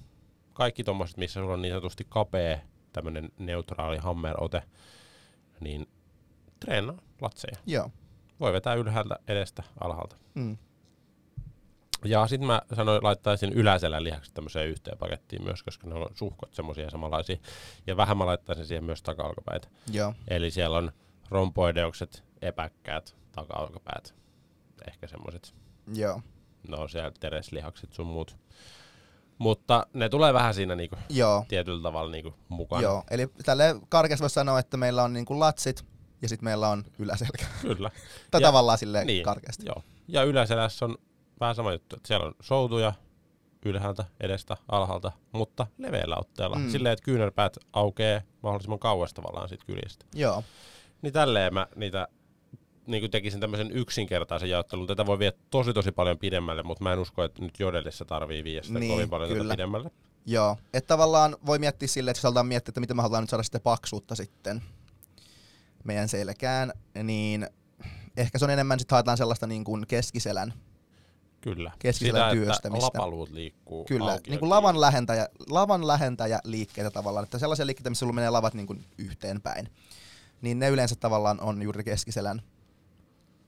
[0.53, 2.59] kaikki tommoset, missä sulla on niin sanotusti kapea
[2.93, 4.63] tämmönen neutraali hammer-ote,
[5.61, 5.89] niin
[6.61, 7.57] treenaa latseja.
[7.67, 7.91] joo.
[8.41, 10.17] Voi vetää ylhäältä, edestä, alhaalta.
[10.35, 10.57] Mm.
[12.05, 16.55] Ja sitten mä sanoin, laittaisin yläselän lihakset tämmöiseen yhteen pakettiin myös, koska ne on suhkot
[16.55, 17.37] semmoisia samanlaisia.
[17.87, 19.69] Ja vähän mä laittaisin siihen myös taka-alkapäitä.
[19.93, 20.15] Joo.
[20.29, 20.93] Eli siellä on
[21.31, 24.15] rompoideukset, epäkkäät, taka-alkapäät.
[24.89, 25.55] Ehkä semmoiset.
[25.95, 26.23] Joo.
[26.69, 28.37] No siellä tereslihakset sun muut.
[29.39, 31.45] Mutta ne tulee vähän siinä niinku Joo.
[31.49, 32.83] tietyllä tavalla niinku mukana.
[32.83, 33.05] Joo.
[33.11, 35.85] Eli tälle karkeasti voisi sanoa, että meillä on niinku latsit
[36.23, 37.45] ja sitten meillä on yläselkä.
[37.63, 37.91] Kyllä.
[38.31, 39.67] Tai Ja- tavallaan silleen niin, karkeasti.
[39.67, 39.83] Joo.
[40.09, 40.97] Ja yläselässä on
[41.41, 42.93] vähän sama juttu, että siellä on soutuja
[43.65, 46.57] ylhäältä, edestä, alhaalta, mutta leveällä otteella.
[46.57, 46.71] Mm.
[46.71, 50.05] Silleen, että kyynärpäät aukeaa mahdollisimman kauas tavallaan siitä kyljistä.
[50.15, 50.45] Joo.
[51.03, 52.09] Niin tälleen mä niitä
[52.91, 54.87] niin kuin tekisin tämmöisen yksinkertaisen jaottelun.
[54.87, 58.45] Tätä voi viedä tosi tosi paljon pidemmälle, mutta mä en usko, että nyt Jodelissa tarvii
[58.45, 59.45] viedä sitä Niin, kovin paljon kyllä.
[59.45, 59.91] tätä pidemmälle.
[60.27, 60.57] Joo.
[60.75, 63.43] Että tavallaan voi miettiä silleen, että jos halutaan miettiä, että miten me halutaan nyt saada
[63.43, 64.63] sitten paksuutta sitten
[65.85, 66.73] meidän selkään,
[67.03, 67.47] niin
[68.17, 70.53] ehkä se on enemmän sitten haetaan sellaista niin kuin keskiselän.
[71.41, 71.73] Kyllä.
[71.79, 72.87] Keskiselän Sitä, työstämistä.
[72.87, 77.67] että lapaluut liikkuu Kyllä, auki niin kuin lavan, lähentäjä, lavan lähentäjä liikkeitä tavallaan, että sellaisia
[77.67, 79.69] liikkeitä, missä sulla menee lavat niin kuin yhteen päin.
[80.43, 82.43] Niin ne yleensä tavallaan on juuri keskiselän,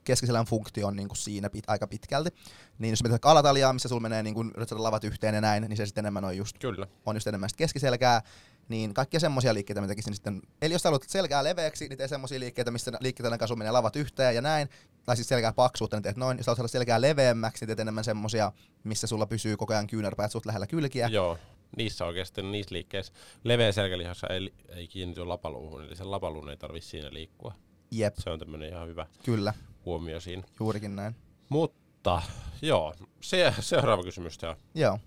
[0.03, 2.29] keskiselän funktio on niin kuin siinä pit, aika pitkälti.
[2.77, 5.85] Niin jos mietit alataljaa, missä sulla menee niin kuin, lavat yhteen ja näin, niin se
[5.85, 6.87] sitten enemmän on just Kyllä.
[7.05, 8.21] on just enemmän keskiselkää,
[8.69, 10.41] niin kaikkia semmoisia liikkeitä mä tekisin sitten.
[10.61, 14.35] Eli jos haluat selkää leveäksi, niin tee semmoisia liikkeitä, missä liikkeiden kanssa menee lavat yhteen
[14.35, 14.69] ja näin.
[15.05, 16.37] Tai siis selkää paksuutta, niin teet noin.
[16.37, 18.51] Jos haluat saada selkää leveämmäksi, niin teet enemmän semmoisia,
[18.83, 21.07] missä sulla pysyy koko ajan kyynärpäät suht lähellä kylkiä.
[21.07, 21.37] Joo.
[21.77, 23.13] Niissä oikeasti, niissä liikkeissä.
[23.43, 27.53] Leveä selkälihassa ei, ei kiinnity lapaluuhun, eli sen lapaluun ei tarvitse siinä liikkua.
[27.91, 29.53] Jep, Se on tämmöinen ihan hyvä kyllä,
[29.85, 30.43] huomio siinä.
[30.59, 31.15] juurikin näin.
[31.49, 32.21] Mutta
[32.61, 34.55] joo, se, seuraava kysymys on.
[34.75, 34.99] Joo,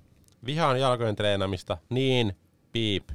[0.47, 2.37] Vihaan jalkojen treenamista, niin
[2.73, 3.09] piip.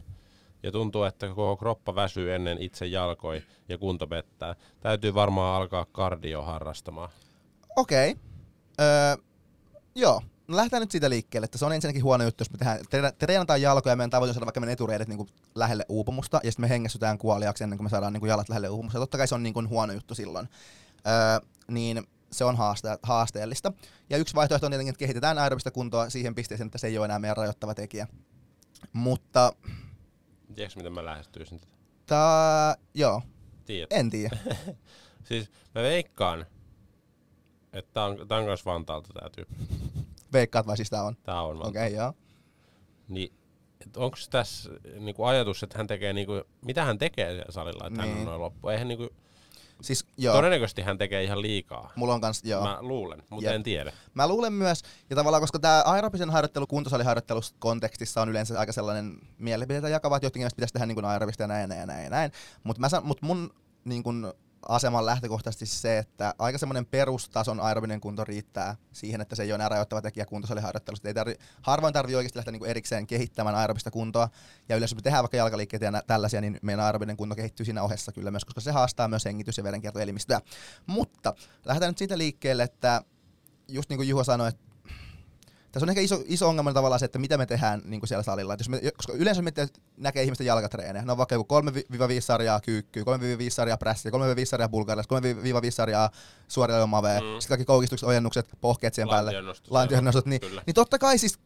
[0.63, 4.56] Ja tuntuu, että koko kroppa väsyy ennen itse jalkoi ja kunto pettää.
[4.79, 7.10] Täytyy varmaan alkaa kardio harrastamaan.
[7.75, 8.12] okei.
[8.12, 8.23] Okay.
[8.79, 9.15] Öö,
[9.96, 12.79] joo, no lähdetään nyt siitä liikkeelle, että se on ensinnäkin huono juttu, jos me tehdään,
[12.79, 16.52] tre- treenataan jalkoja ja meidän tavoite on saada vaikka meidän etureidet niin lähelle uupumusta, ja
[16.52, 18.98] sitten me hengästytään kuoliaksi ennen kuin me saadaan niin kuin jalat lähelle uupumusta.
[18.98, 20.50] Ja totta kai se on niin kuin huono juttu silloin.
[21.08, 23.73] Öö, niin se on haaste- haasteellista.
[24.10, 27.06] Ja yksi vaihtoehto on tietenkin, että kehitetään aerobista kuntoa siihen pisteeseen, että se ei ole
[27.06, 28.08] enää meidän rajoittava tekijä.
[28.93, 29.54] Mutta
[30.56, 31.71] Tiedätkö, miten mä lähestyisin tätä?
[32.06, 33.21] tää, joo,
[33.65, 33.93] Tiedät.
[33.93, 34.37] en tiedä.
[35.29, 36.45] Siis mä veikkaan,
[37.73, 39.56] että tää on, tää on kans Vantaalta tää tyyppi.
[40.33, 41.15] Veikkaat vai siis tää on?
[41.23, 42.13] Tää on Okei, okay, joo.
[43.08, 43.33] Niin,
[43.97, 46.33] onko tässä niinku ajatus, että hän tekee niinku,
[46.65, 48.19] mitä hän tekee siellä salilla, että hän Niin.
[48.19, 48.67] on noin loppu?
[48.69, 49.10] Eihän niinku,
[49.82, 51.92] Siis joo, todennäköisesti hän tekee ihan liikaa.
[51.96, 52.63] mulla on kans, joo.
[52.63, 53.56] Mä luulen, mutta Jep.
[53.56, 53.92] en tiedä.
[54.13, 59.17] Mä luulen myös, ja tavallaan koska tämä aerobisen harjoittelu kuntosaliharjoittelu kontekstissa on yleensä aika sellainen
[59.38, 61.86] mielipiteitä jakava, että jotkin mielestä pitäisi tehdä niin kuin aerobista ja näin ja näin ja
[61.86, 62.04] näin.
[62.04, 62.32] ja näin.
[62.63, 63.54] Mutta mut mun
[63.86, 64.34] niin kuin,
[64.68, 69.52] asema on lähtökohtaisesti se, että aika semmoinen perustason aerobinen kunto riittää siihen, että se ei
[69.52, 71.08] ole enää rajoittava tekijä kuntosaliharjoittelusta.
[71.08, 74.30] Ei tarvi, harvoin tarvii oikeasti lähteä niin kuin erikseen kehittämään aerobista kuntoa.
[74.70, 77.84] Ja yleensä me tehdään vaikka jalkaliikkeitä ja nä- tällaisia, niin meidän aerobinen kunto kehittyy siinä
[77.84, 80.42] ohessa kyllä myös, koska se haastaa myös hengitys- ja verenkiertoelimistöä.
[80.86, 81.34] Mutta
[81.66, 83.04] lähdetään nyt siitä liikkeelle, että
[83.68, 84.71] just niin kuin Juho sanoi, että
[85.72, 88.24] tässä on ehkä iso, iso ongelma tavallaan se, että mitä me tehdään niin kuin siellä
[88.24, 88.54] salilla.
[88.54, 89.67] Et jos me, koska yleensä me te-
[89.98, 91.06] näkee ihmisten jalkatreenejä.
[91.06, 93.06] Ne on vaikka joku 3-5 sarjaa kyykkyä, 3-5
[93.50, 96.10] sarjaa prässiä, 3-5 sarjaa bulgarilaista, 3-5 sarjaa
[96.48, 97.26] suoria mavea, Mm.
[97.26, 99.32] sitten kaikki koukistukset, ojennukset, pohkeet siihen päälle,
[99.69, 100.63] lantionnostot, niin, Kyllä.
[100.67, 101.40] niin totta kai siis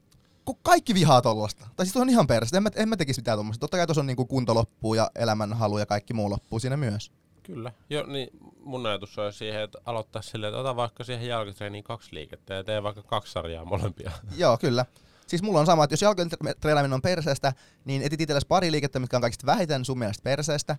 [0.46, 1.68] kun kaikki vihaa tollasta.
[1.76, 2.58] Tai siis on ihan perästä.
[2.58, 3.60] En mä, en mä tekisi mitään tuommoista.
[3.60, 7.12] Totta kai tuossa on niinku kunto loppuu ja elämänhalu ja kaikki muu loppuu siinä myös.
[7.46, 7.72] Kyllä.
[7.90, 8.30] Jo, niin
[8.60, 12.64] mun ajatus on siihen, että aloittaa silleen, että ota vaikka siihen jalkatreeniin kaksi liikettä ja
[12.64, 14.12] tee vaikka kaksi sarjaa molempia.
[14.38, 14.86] Joo, kyllä.
[15.28, 17.54] Siis mulla on sama, että jos jalkojen on perseestä,
[17.86, 20.78] niin etit itsellesi pari liikettä, mitkä on kaikista vähiten sun mielestä perseestä.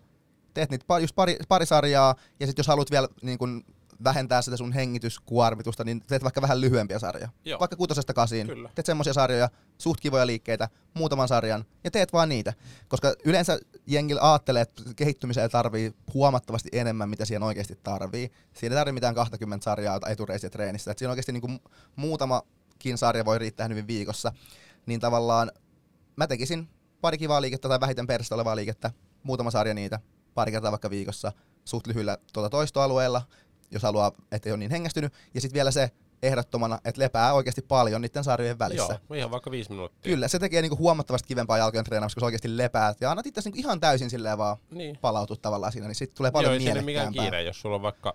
[0.54, 3.64] Teet niitä pa- just pari, pari sarjaa, ja sitten jos haluat vielä niin kun,
[4.04, 7.28] vähentää sitä sun hengityskuormitusta, niin teet vaikka vähän lyhyempiä sarjoja.
[7.44, 7.60] Joo.
[7.60, 8.46] Vaikka kutosesta kasiin.
[8.46, 8.70] Kyllä.
[8.74, 12.52] Teet semmoisia sarjoja, suht kivoja liikkeitä, muutaman sarjan, ja teet vaan niitä.
[12.88, 18.30] Koska yleensä jengillä ajattelee, että kehittymiseen tarvii huomattavasti enemmän, mitä siihen oikeasti tarvii.
[18.52, 20.90] Siinä ei tarvitse mitään 20 sarjaa etureisiä treenissä.
[20.90, 21.58] Et siinä oikeasti niin kuin
[21.96, 24.32] muutamakin sarja voi riittää hyvin viikossa.
[24.86, 25.50] Niin tavallaan
[26.16, 26.68] mä tekisin
[27.00, 28.90] pari kivaa liikettä tai vähiten perästä olevaa liikettä,
[29.22, 30.00] muutama sarja niitä,
[30.34, 31.32] pari kertaa vaikka viikossa,
[31.64, 33.22] suht lyhyillä tuota toistoalueella,
[33.70, 35.12] jos haluaa, ettei ole niin hengästynyt.
[35.34, 35.90] Ja sitten vielä se
[36.22, 38.98] ehdottomana, että lepää oikeasti paljon niiden sarjojen välissä.
[39.08, 40.12] Joo, ihan vaikka viisi minuuttia.
[40.12, 43.40] Kyllä, se tekee niinku huomattavasti kivempaa jalkojen treenaamista, kun sä oikeasti lepäät ja annat itse
[43.44, 44.98] niinku ihan täysin silleen vaan Niin.
[45.00, 47.82] palautua tavallaan siinä, niin sitten tulee paljon Joo, ei siinä mikään kiire, jos sulla on
[47.82, 48.12] vaikka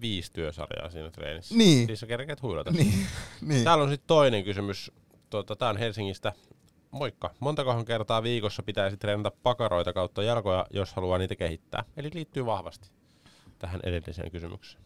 [0.00, 1.54] viisi työsarjaa siinä treenissä.
[1.54, 1.86] Niin.
[1.86, 2.70] Siis sä kerkeet huilata.
[2.70, 3.06] Niin,
[3.40, 3.64] niin.
[3.64, 4.92] Täällä on sitten toinen kysymys.
[5.30, 6.32] Tuota, Tää on Helsingistä.
[6.90, 7.30] Moikka.
[7.40, 11.84] Montakohan kertaa viikossa pitäisi treenata pakaroita kautta jalkoja, jos haluaa niitä kehittää?
[11.96, 12.90] Eli liittyy vahvasti
[13.60, 14.84] tähän edelliseen kysymykseen.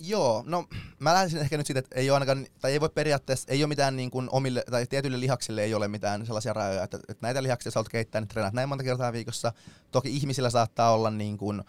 [0.00, 0.64] Joo, no
[0.98, 3.68] mä lähtisin ehkä nyt siitä, että ei ole ainakaan, tai ei voi periaatteessa, ei ole
[3.68, 7.42] mitään niin kuin omille, tai tietyille lihaksille ei ole mitään sellaisia rajoja, että, että näitä
[7.42, 9.52] lihaksia sä haluat kehittää, niin treenaat näin monta kertaa viikossa.
[9.90, 11.62] Toki ihmisillä saattaa olla niin kuin,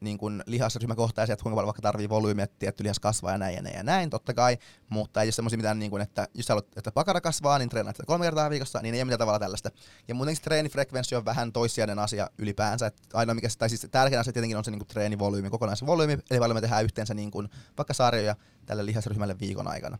[0.00, 3.54] niin kuin lihasryhmäkohtaisia, että kuinka paljon vaikka tarvii volyymiä, että tietty lihas kasvaa ja näin
[3.54, 6.48] ja näin ja näin, totta kai, mutta ei ole semmoisia mitään, niin kuin, että jos
[6.48, 9.38] haluat, että pakara kasvaa, niin treenaat sitä kolme kertaa viikossa, niin ei ole mitään tavalla
[9.38, 9.70] tällaista.
[10.08, 14.32] Ja muutenkin treenifrekvenssi on vähän toissijainen asia ylipäänsä, että ainoa mikä, tai siis tärkein asia
[14.32, 17.48] tietenkin on se niin kuin treenivolyymi, kokonaisvolyymi, eli paljon me tehdään yhteensä niin kuin,
[17.78, 18.36] vaikka sarjoja
[18.66, 19.98] tälle lihasryhmälle viikon aikana.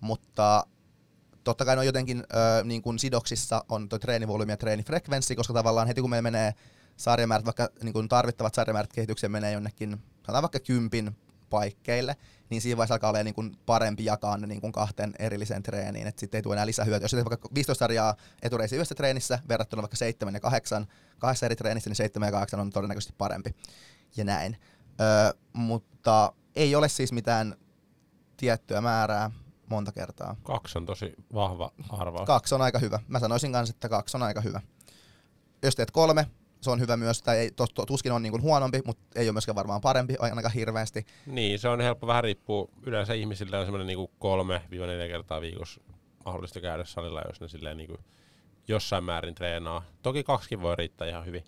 [0.00, 0.66] Mutta
[1.44, 5.88] totta kai on jotenkin ö, niin kuin sidoksissa on tuo treenivolyymi ja treenifrekvenssi, koska tavallaan
[5.88, 6.54] heti kun meillä menee
[6.98, 11.16] sarjamäärät, vaikka niin kuin tarvittavat sarjamäärät kehitykseen menee jonnekin, sanotaan vaikka kympin
[11.50, 12.16] paikkeille,
[12.50, 16.20] niin siinä vaiheessa alkaa olla niin parempi jakaa ne niin kuin kahteen erilliseen treeniin, että
[16.20, 17.04] sitten ei tule enää lisähyötyä.
[17.04, 20.86] Jos teet vaikka 15 sarjaa etureisi yhdessä treenissä verrattuna vaikka 7 ja 8
[21.18, 23.54] kahdessa eri treenissä, niin 7 ja 8 on todennäköisesti parempi
[24.16, 24.56] ja näin.
[25.00, 27.54] Öö, mutta ei ole siis mitään
[28.36, 29.30] tiettyä määrää
[29.70, 30.36] monta kertaa.
[30.42, 32.26] Kaksi on tosi vahva arvaus.
[32.26, 33.00] Kaksi on aika hyvä.
[33.08, 34.60] Mä sanoisin kanssa, että kaksi on aika hyvä.
[35.62, 36.26] Jos teet kolme,
[36.60, 39.26] se on hyvä myös, tai ei, tos, to, tuskin on niin kuin huonompi, mutta ei
[39.28, 41.06] ole myöskään varmaan parempi ainakaan hirveästi.
[41.26, 42.06] Niin, se on helppo.
[42.06, 42.70] Vähän riippuu.
[42.86, 45.80] Yleensä ihmisillä on semmoinen niinku kolme neljä kertaa viikossa
[46.24, 47.96] mahdollista käydä salilla, jos ne silleen niinku
[48.68, 49.82] jossain määrin treenaa.
[50.02, 51.44] Toki kaksikin voi riittää ihan hyvin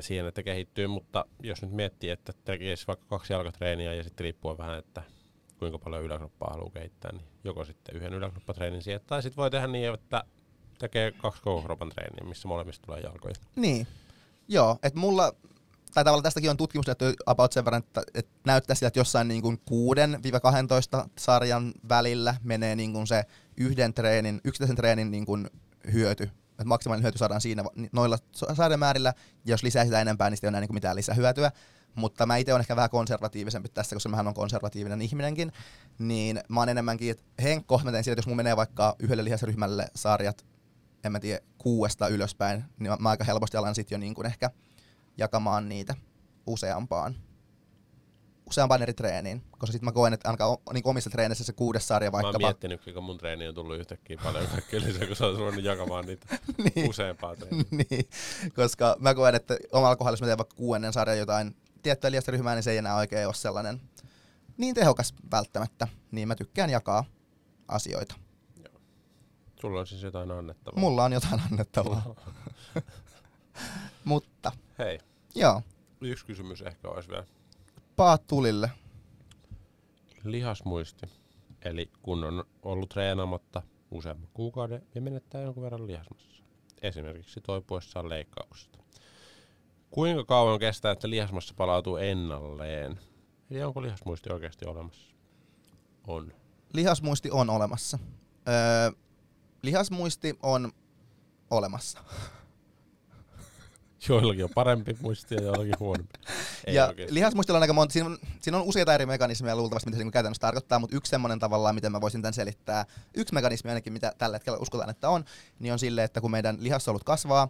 [0.00, 4.58] siihen, että kehittyy, mutta jos nyt miettii, että tekisi vaikka kaksi jalkatreeniä ja sitten riippuu
[4.58, 5.02] vähän, että
[5.58, 9.66] kuinka paljon yläkroppaa haluaa kehittää, niin joko sitten yhden yläkroppatreenin siihen, tai sitten voi tehdä
[9.66, 10.24] niin, että
[10.78, 13.34] tekee kaksi koko treeniä, missä molemmista tulee jalkoja.
[13.56, 13.86] Niin.
[14.48, 15.32] Joo, että mulla,
[15.94, 19.28] tai tavallaan tästäkin on tutkimus näytetty about sen verran, että, että näyttää siltä, että jossain
[19.28, 19.60] niin kuin
[21.04, 23.24] 6-12 sarjan välillä menee niin kuin se
[23.56, 25.50] yhden treenin, yksittäisen treenin niin kuin
[25.92, 26.30] hyöty.
[26.50, 29.14] Että maksimaalinen hyöty saadaan siinä noilla sarjamäärillä,
[29.44, 31.52] ja jos lisää sitä enempää, niin sitten ei ole enää niin mitään lisähyötyä.
[31.94, 35.52] Mutta mä itse olen ehkä vähän konservatiivisempi tässä, koska mähän on konservatiivinen ihminenkin,
[35.98, 39.24] niin mä oon enemmänkin, että Henkko, mä teen sillä, että jos mun menee vaikka yhdelle
[39.24, 40.46] lihasryhmälle sarjat,
[41.04, 44.26] en mä tiedä, kuudesta ylöspäin, niin mä, mä aika helposti alan sitten jo niin kuin
[44.26, 44.50] ehkä
[45.18, 45.94] jakamaan niitä
[46.46, 47.16] useampaan,
[48.46, 52.12] useampaan eri treeniin, koska sitten mä koen, että ainakaan niin omissa treeneissä se kuudes sarja
[52.12, 52.38] vaikka...
[52.38, 55.64] Mä oon miettinyt, kuinka mun treeni on tullut yhtäkkiä paljon kaikkea kun sä oot ruvennut
[55.64, 56.26] jakamaan niitä
[56.74, 56.88] niin.
[56.88, 57.64] useampaa treeniä.
[57.90, 58.08] niin,
[58.54, 62.32] koska mä koen, että omalla kohdalla, jos mä teen vaikka kuudennen sarjan jotain tiettyä liiasta
[62.32, 63.80] ryhmää, niin se ei enää oikein ole sellainen
[64.56, 67.04] niin tehokas välttämättä, niin mä tykkään jakaa
[67.68, 68.14] asioita.
[69.60, 70.80] Sulla on siis jotain annettavaa.
[70.80, 72.14] Mulla on jotain annettavaa.
[74.04, 74.98] Mutta, Hei,
[75.34, 75.62] joo,
[76.00, 77.24] yksi kysymys ehkä olisi vielä.
[77.96, 78.70] paat tulille.
[80.24, 81.06] Lihasmuisti.
[81.64, 86.42] Eli kun on ollut treenaamatta useamman kuukauden ja menettää jonkun verran lihasmassa.
[86.82, 88.78] Esimerkiksi toipuessaan leikkauksesta.
[89.90, 93.00] Kuinka kauan kestää, että lihasmassa palautuu ennalleen?
[93.50, 95.14] Eli onko lihasmuisti oikeasti olemassa?
[96.06, 96.32] On.
[96.72, 97.98] Lihasmuisti on olemassa.
[98.48, 98.92] Öö,
[99.68, 100.72] lihasmuisti on
[101.50, 101.98] olemassa.
[104.08, 106.14] Joillakin on parempi muisti ja joillakin huonompi.
[106.66, 107.14] Ei ja oikeasti.
[107.14, 110.12] lihasmuistilla on aika monta, siinä on, siinä on useita eri mekanismeja luultavasti, mitä se niin
[110.12, 114.12] käytännössä tarkoittaa, mutta yksi semmoinen tavallaan, miten mä voisin tämän selittää, yksi mekanismi ainakin, mitä
[114.18, 115.24] tällä hetkellä uskotaan, että on,
[115.58, 117.48] niin on sille, että kun meidän lihassolut kasvaa,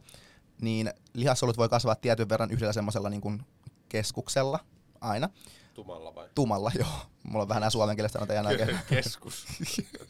[0.61, 3.43] niin lihassolut voi kasvaa tietyn verran yhdellä semmoisella niin kuin
[3.89, 4.59] keskuksella
[5.01, 5.29] aina.
[5.75, 6.29] Tumalla vai?
[6.35, 7.07] Tumalla, joo.
[7.23, 8.79] Mulla on vähän nämä suomen kielestä sanotaan oikein.
[8.89, 9.47] Keskus.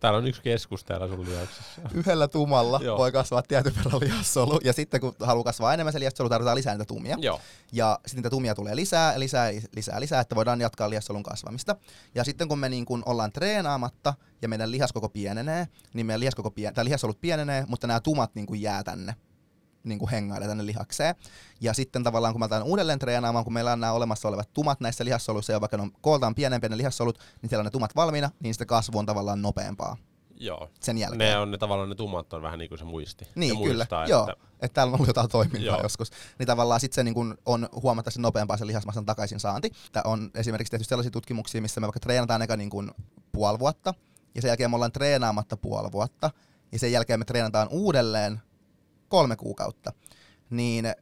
[0.00, 1.80] Täällä on yksi keskus täällä sun lihaksessa.
[1.94, 2.98] Yhdellä tumalla Joo.
[2.98, 6.74] voi kasvaa tietyn verran lihassolu, ja sitten kun haluaa kasvaa enemmän se lihassolu, tarvitaan lisää
[6.74, 7.16] niitä tumia.
[7.20, 7.40] Joo.
[7.72, 11.76] Ja sitten niitä tumia tulee lisää, lisää, lisää, lisää, että voidaan jatkaa lihassolun kasvamista.
[12.14, 16.50] Ja sitten kun me niin kun ollaan treenaamatta ja meidän lihaskoko pienenee, niin meidän lihaskoko
[16.50, 19.14] pien, tai lihassolut pienenee, mutta nämä tumat niin kuin jää tänne
[19.84, 21.14] niin kuin hengaille tänne lihakseen.
[21.60, 24.80] Ja sitten tavallaan kun mä aloitan uudelleen treenaamaan, kun meillä on nämä olemassa olevat tumat
[24.80, 27.96] näissä lihassoluissa, ja vaikka ne on kooltaan pienempiä ne lihassolut, niin siellä on ne tumat
[27.96, 29.96] valmiina, niin sitä kasvu on tavallaan nopeampaa
[30.40, 30.70] Joo.
[30.80, 31.18] sen jälkeen.
[31.18, 33.26] Ne on ne tavallaan ne tummat on vähän niin kuin se muisti.
[33.34, 33.74] Niin, ja kyllä.
[33.74, 35.82] muistaa, Joo, Että, että täällä on ollut jotain toimintaa Joo.
[35.82, 36.10] joskus.
[36.38, 39.72] Niin tavallaan sitten se niin kun on huomattavasti nopeampaa se lihasmassan takaisin saanti.
[39.92, 42.94] Tää on esimerkiksi tehty sellaisia tutkimuksia, missä me vaikka treenataan eka niin kun
[43.32, 43.94] puoli vuotta,
[44.34, 46.30] ja sen jälkeen me ollaan treenaamatta puoli vuotta,
[46.72, 48.40] ja sen jälkeen me treenataan uudelleen
[49.10, 49.92] kolme kuukautta.
[50.50, 50.92] Niin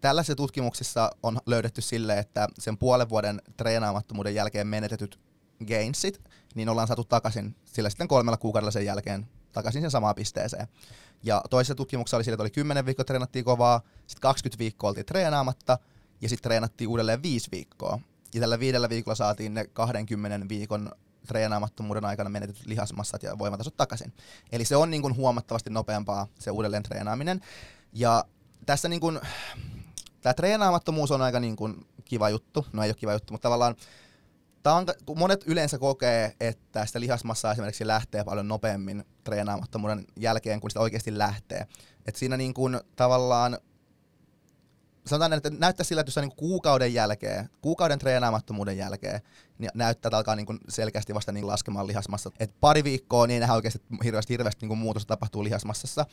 [0.00, 5.20] tällaisissa tutkimuksissa on löydetty sille, että sen puolen vuoden treenaamattomuuden jälkeen menetetyt
[5.68, 6.20] gainsit,
[6.54, 10.68] niin ollaan saatu takaisin sillä sitten kolmella kuukaudella sen jälkeen takaisin sen samaan pisteeseen.
[11.22, 15.06] Ja toisessa tutkimuksessa oli sillä, että oli 10 viikkoa treenattiin kovaa, sitten 20 viikkoa oltiin
[15.06, 15.78] treenaamatta,
[16.20, 17.98] ja sitten treenattiin uudelleen 5 viikkoa.
[18.34, 20.92] Ja tällä viidellä viikolla saatiin ne 20 viikon
[21.26, 24.12] treenaamattomuuden aikana menetetyt lihasmassat ja voimatasot takaisin.
[24.52, 27.40] Eli se on niin kuin huomattavasti nopeampaa se uudelleen treenaaminen.
[27.92, 28.24] Ja
[28.66, 29.20] tässä niin kuin,
[30.20, 33.76] tämä treenaamattomuus on aika niin kuin kiva juttu, no ei ole kiva juttu, mutta tavallaan
[34.72, 40.70] on, kun monet yleensä kokee, että sitä lihasmassaa esimerkiksi lähtee paljon nopeammin treenaamattomuuden jälkeen, kun
[40.70, 41.66] sitä oikeasti lähtee.
[42.06, 43.58] Et siinä niin kuin tavallaan,
[45.06, 49.20] sanotaan, että näyttää sillä, että jos on niin kuukauden jälkeen, kuukauden treenaamattomuuden jälkeen,
[49.58, 52.30] niin näyttää, että alkaa niin kuin selkeästi vasta niin laskemaan lihasmassa.
[52.40, 56.06] Et pari viikkoa, niin ei nähdä oikeasti hirveästi, hirveästi niin kuin muutosta tapahtuu lihasmassassa,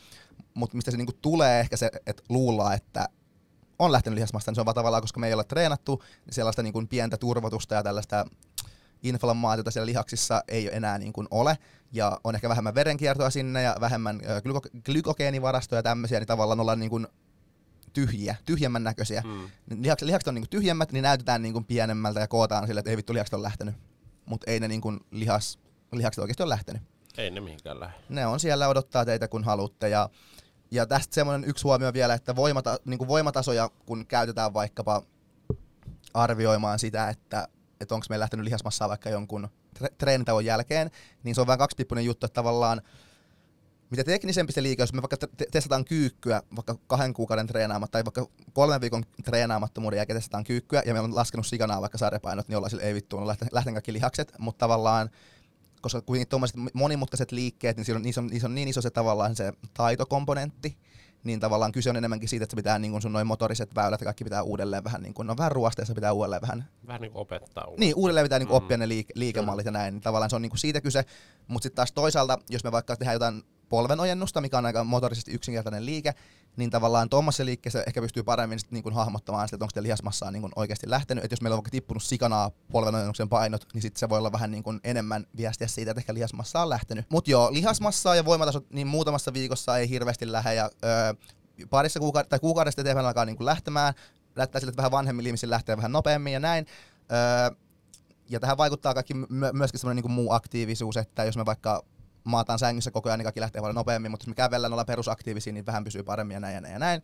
[0.54, 3.08] mutta mistä se niin kuin tulee ehkä se, että luullaan, että
[3.78, 6.62] on lähtenyt lihasmasta, niin se on vaan tavallaan, koska me ei ole treenattu, niin sellaista
[6.62, 8.24] niin kuin pientä turvotusta ja tällaista
[9.02, 11.58] inflammaatiota siellä lihaksissa ei enää niin kuin ole,
[11.92, 16.80] ja on ehkä vähemmän verenkiertoa sinne ja vähemmän glyko- glykogeenivarastoja ja tämmöisiä, niin tavallaan ollaan
[16.80, 17.06] niin kuin
[17.92, 19.22] tyhjiä, tyhjemmän näköisiä.
[19.26, 19.50] mm.
[19.70, 22.78] Niin Lihakset, lihakset on niin kuin tyhjemmät, niin näytetään niin kuin pienemmältä ja kootaan sille,
[22.78, 23.74] että ei vittu lihakset on lähtenyt.
[24.26, 25.58] Mutta ei ne niin kuin lihas,
[25.92, 26.82] lihakset oikeasti ole lähtenyt
[27.18, 27.94] Ei ne mihinkään lähde.
[28.08, 29.88] ne on siellä odottaa teitä kun haluatte.
[29.88, 30.08] Ja,
[30.70, 35.02] ja tästä semmoinen yksi huomio vielä, että voimata, niin kuin voimatasoja, kun käytetään vaikkapa
[36.14, 37.48] arvioimaan sitä, että,
[37.80, 40.90] että onko meillä lähtenyt lihasmassaa vaikka jonkun tre- treenitauon jälkeen,
[41.22, 42.82] niin se on vähän kaksipippunen juttu, että tavallaan
[43.92, 48.04] mitä teknisempi se liike, jos me vaikka te- testataan kyykkyä vaikka kahden kuukauden treenaamatta tai
[48.04, 52.56] vaikka kolmen viikon treenaamattomuuden jälkeen testataan kyykkyä ja meillä on laskenut sikanaa vaikka sarjapainot, niin
[52.56, 55.10] ollaan sille ei vittu, on lähten, lähten kaikki lihakset, mutta tavallaan
[55.80, 59.36] koska kuitenkin tuommoiset monimutkaiset liikkeet, niin on, niissä, on, niissä on niin iso se tavallaan
[59.36, 60.76] se taitokomponentti,
[61.24, 64.00] niin tavallaan kyse on enemmänkin siitä, että se pitää niin kuin sun noin motoriset väylät
[64.00, 67.12] ja kaikki pitää uudelleen vähän, niin kuin, no vähän ruosteessa pitää uudelleen vähän, Vähän niin
[67.12, 67.64] kuin opettaa.
[67.66, 67.80] uutta.
[67.80, 68.64] niin uudelleen pitää niin kuin Mm.
[68.64, 71.04] oppia ne liike- liikemallit ja näin, niin tavallaan se on niin kuin siitä kyse,
[71.48, 75.86] mutta sitten taas toisaalta, jos me vaikka tehdään jotain polvenojennusta, mikä on aika motorisesti yksinkertainen
[75.86, 76.14] liike,
[76.56, 79.82] niin tavallaan tuommoisessa liikkeessä ehkä pystyy paremmin sit niin kuin hahmottamaan sitä, että onko sitä
[79.82, 81.24] lihasmassaa niin kuin oikeasti lähtenyt.
[81.24, 84.50] Että jos meillä on vaikka tippunut sikanaa polvenojennuksen painot, niin sitten se voi olla vähän
[84.50, 87.06] niin kuin enemmän viestiä siitä, että ehkä lihasmassa on lähtenyt.
[87.10, 91.14] Mutta joo, lihasmassaa ja voimatasot niin muutamassa viikossa ei hirveästi lähde ja öö,
[91.70, 93.94] parissa kuukaudessa tai kuukaudesta eteenpäin alkaa niin kuin lähtemään.
[94.36, 96.66] Näyttää sille, että vähän vanhemmilla ihmisillä lähtee vähän nopeammin ja näin.
[97.12, 97.56] Öö,
[98.28, 101.84] ja tähän vaikuttaa kaikki my- myöskin semmoinen niin muu aktiivisuus, että jos me vaikka
[102.24, 105.52] maataan sängyssä koko ajan, niin kaikki lähtee paljon nopeammin, mutta jos me kävellään, ollaan perusaktiivisia,
[105.52, 107.02] niin vähän pysyy paremmin ja näin ja näin ja näin.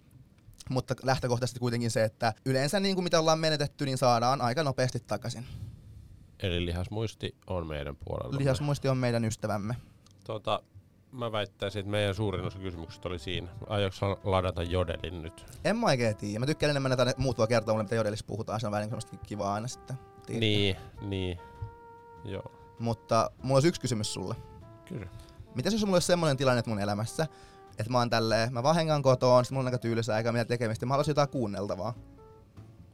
[0.70, 5.00] Mutta lähtökohtaisesti kuitenkin se, että yleensä niin kuin mitä ollaan menetetty, niin saadaan aika nopeasti
[5.00, 5.46] takaisin.
[6.42, 8.38] Eli lihasmuisti on meidän puolella.
[8.38, 9.76] Lihasmuisti on meidän ystävämme.
[10.24, 10.62] Tota,
[11.12, 13.48] mä väittäisin, että meidän suurin osa kysymyksistä oli siinä.
[13.66, 15.46] Aiotko ladata Jodelin nyt?
[15.64, 16.38] En mä oikein tiedä.
[16.38, 18.60] Mä tykkään enemmän näitä muuttua kertoa mulle, mitä Jodelissa puhutaan.
[18.60, 19.96] Se on vähän niin semmoista kivaa aina sitten.
[19.96, 20.40] Tiedätkö?
[20.40, 21.38] Niin, niin.
[22.24, 24.34] Joo, Mutta mulla olisi yksi kysymys sulle.
[24.88, 25.06] Kyllä.
[25.54, 27.26] Mitäs jos mulla olisi semmoinen tilanne mun elämässä,
[27.78, 30.46] että mä oon tälleen, mä vaan hengaan kotoon, sit mulla on aika tylsää eikä mitään
[30.46, 31.94] tekemistä, mä haluaisin jotain kuunneltavaa.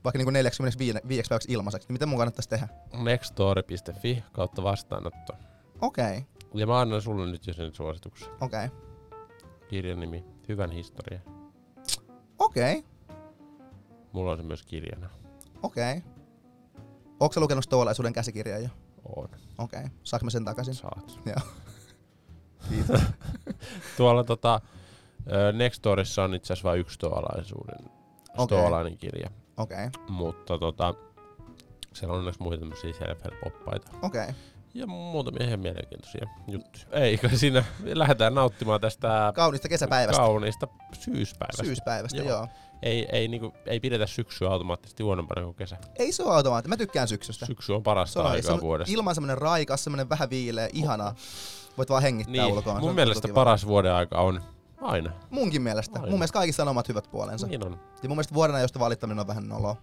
[0.04, 2.68] Vaikka niinku 45 päiväksi ilmaiseksi, niin mitä mun kannattaisi tehdä?
[2.92, 5.32] Nextstory.fi kautta vastaanotto.
[5.80, 6.22] Okei, okay,
[6.54, 8.28] Ja mä annan sulle nyt jo sen suosituksen.
[8.40, 8.78] okei, okay,
[9.68, 11.20] Kirjan nimi, Hyvän historia.
[12.38, 12.90] okei, okay,
[14.12, 15.10] Mulla on se myös kirjana.
[15.62, 15.96] okei.
[15.98, 16.10] Okay.
[17.20, 18.68] Onko sä lukenut stoalaisuuden käsikirjaa jo?
[19.16, 19.28] On.
[19.58, 19.90] Okei, okay.
[20.02, 20.74] saanko mä sen takaisin?
[20.74, 21.20] Saat.
[21.26, 21.36] Joo.
[22.68, 23.00] Kiitos.
[23.96, 24.60] Tuolla tota,
[25.52, 27.78] Nextorissa on itse asiassa vain yksi stoalaisuuden,
[28.38, 28.58] Okei.
[28.58, 29.30] stoalainen kirja.
[29.56, 30.04] Okei, okay.
[30.08, 30.94] Mutta tota,
[31.92, 33.90] siellä on myös muita tämmöisiä self-help-oppaita.
[34.02, 34.22] okei.
[34.22, 34.34] Okay.
[34.74, 36.86] Ja muutamia ihan mielenkiintoisia juttuja.
[36.92, 40.22] Eikö siinä lähdetään nauttimaan tästä Kaunista kesäpäivästä.
[40.22, 41.64] kauniista syyspäivästä.
[41.64, 42.28] Syyspäivästä, joo.
[42.28, 42.48] Joo.
[42.84, 42.90] Joo.
[42.92, 45.76] Ei, ei, niinku, ei pidetä syksyä automaattisesti huonompana kuin kesä.
[45.98, 46.68] Ei se ole automaatti.
[46.68, 47.46] Mä tykkään syksystä.
[47.46, 48.94] Syksy on Se parasta on aikaa se on vuodesta.
[48.94, 51.14] ilman semmonen raikas, semmonen vähän viileä, ihana.
[51.78, 52.74] Voit vaan hengittää niin, ulkoa.
[52.74, 54.40] Se mun mielestä paras vuoden aika on
[54.80, 55.10] aina.
[55.30, 55.98] Munkin mielestä.
[55.98, 56.10] Aina.
[56.10, 57.46] Mun mielestä kaikissa on omat hyvät puolensa.
[57.46, 57.72] Niin on.
[58.02, 59.76] Ja mun mielestä vuoden ajoista valittaminen on vähän noloa.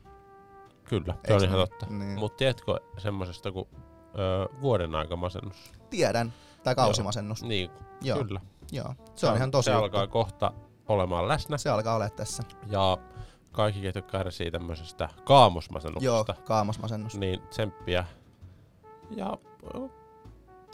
[0.83, 1.69] Kyllä, se Eiks on ihan niin?
[1.69, 1.85] totta.
[1.89, 2.19] Niin.
[2.19, 5.55] Mutta tiedätkö semmosesta kuin ö, vuoden aika masennus?
[5.89, 6.33] Tiedän.
[6.63, 7.43] Tai kausimasennus.
[7.43, 7.69] Niin,
[8.01, 8.23] Joo.
[8.23, 8.41] kyllä.
[8.71, 8.95] Joo.
[9.15, 9.83] Se on ihan tosi Se juttu.
[9.83, 10.53] alkaa kohta
[10.91, 11.57] olemaan läsnä.
[11.57, 12.43] Se alkaa olla tässä.
[12.67, 12.97] Ja
[13.51, 17.17] kaikki, ketkä kärsii tämmöisestä kaamosmasennuksesta, Joo, kaamosmasennus.
[17.17, 18.05] niin tsemppiä.
[19.15, 19.37] Ja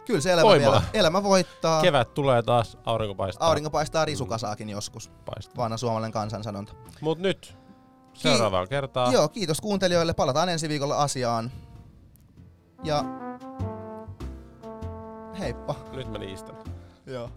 [0.05, 0.71] Kyllä se elämä, Voimaa.
[0.71, 1.81] vielä, elämä voittaa.
[1.81, 3.47] kevät tulee taas, aurinko paistaa.
[3.47, 5.11] Aurinko paistaa risukasaakin joskus.
[5.25, 5.57] paistaa.
[5.57, 6.73] Vanha suomalainen kansansanonta.
[7.01, 7.57] Mut nyt
[8.13, 9.13] seuraavaan kertaan.
[9.13, 10.13] Joo, kiitos kuuntelijoille.
[10.13, 11.51] Palataan ensi viikolla asiaan.
[12.83, 13.03] Ja
[15.39, 15.75] heippa.
[15.91, 16.55] Nyt mä niistän.
[17.05, 17.29] Joo.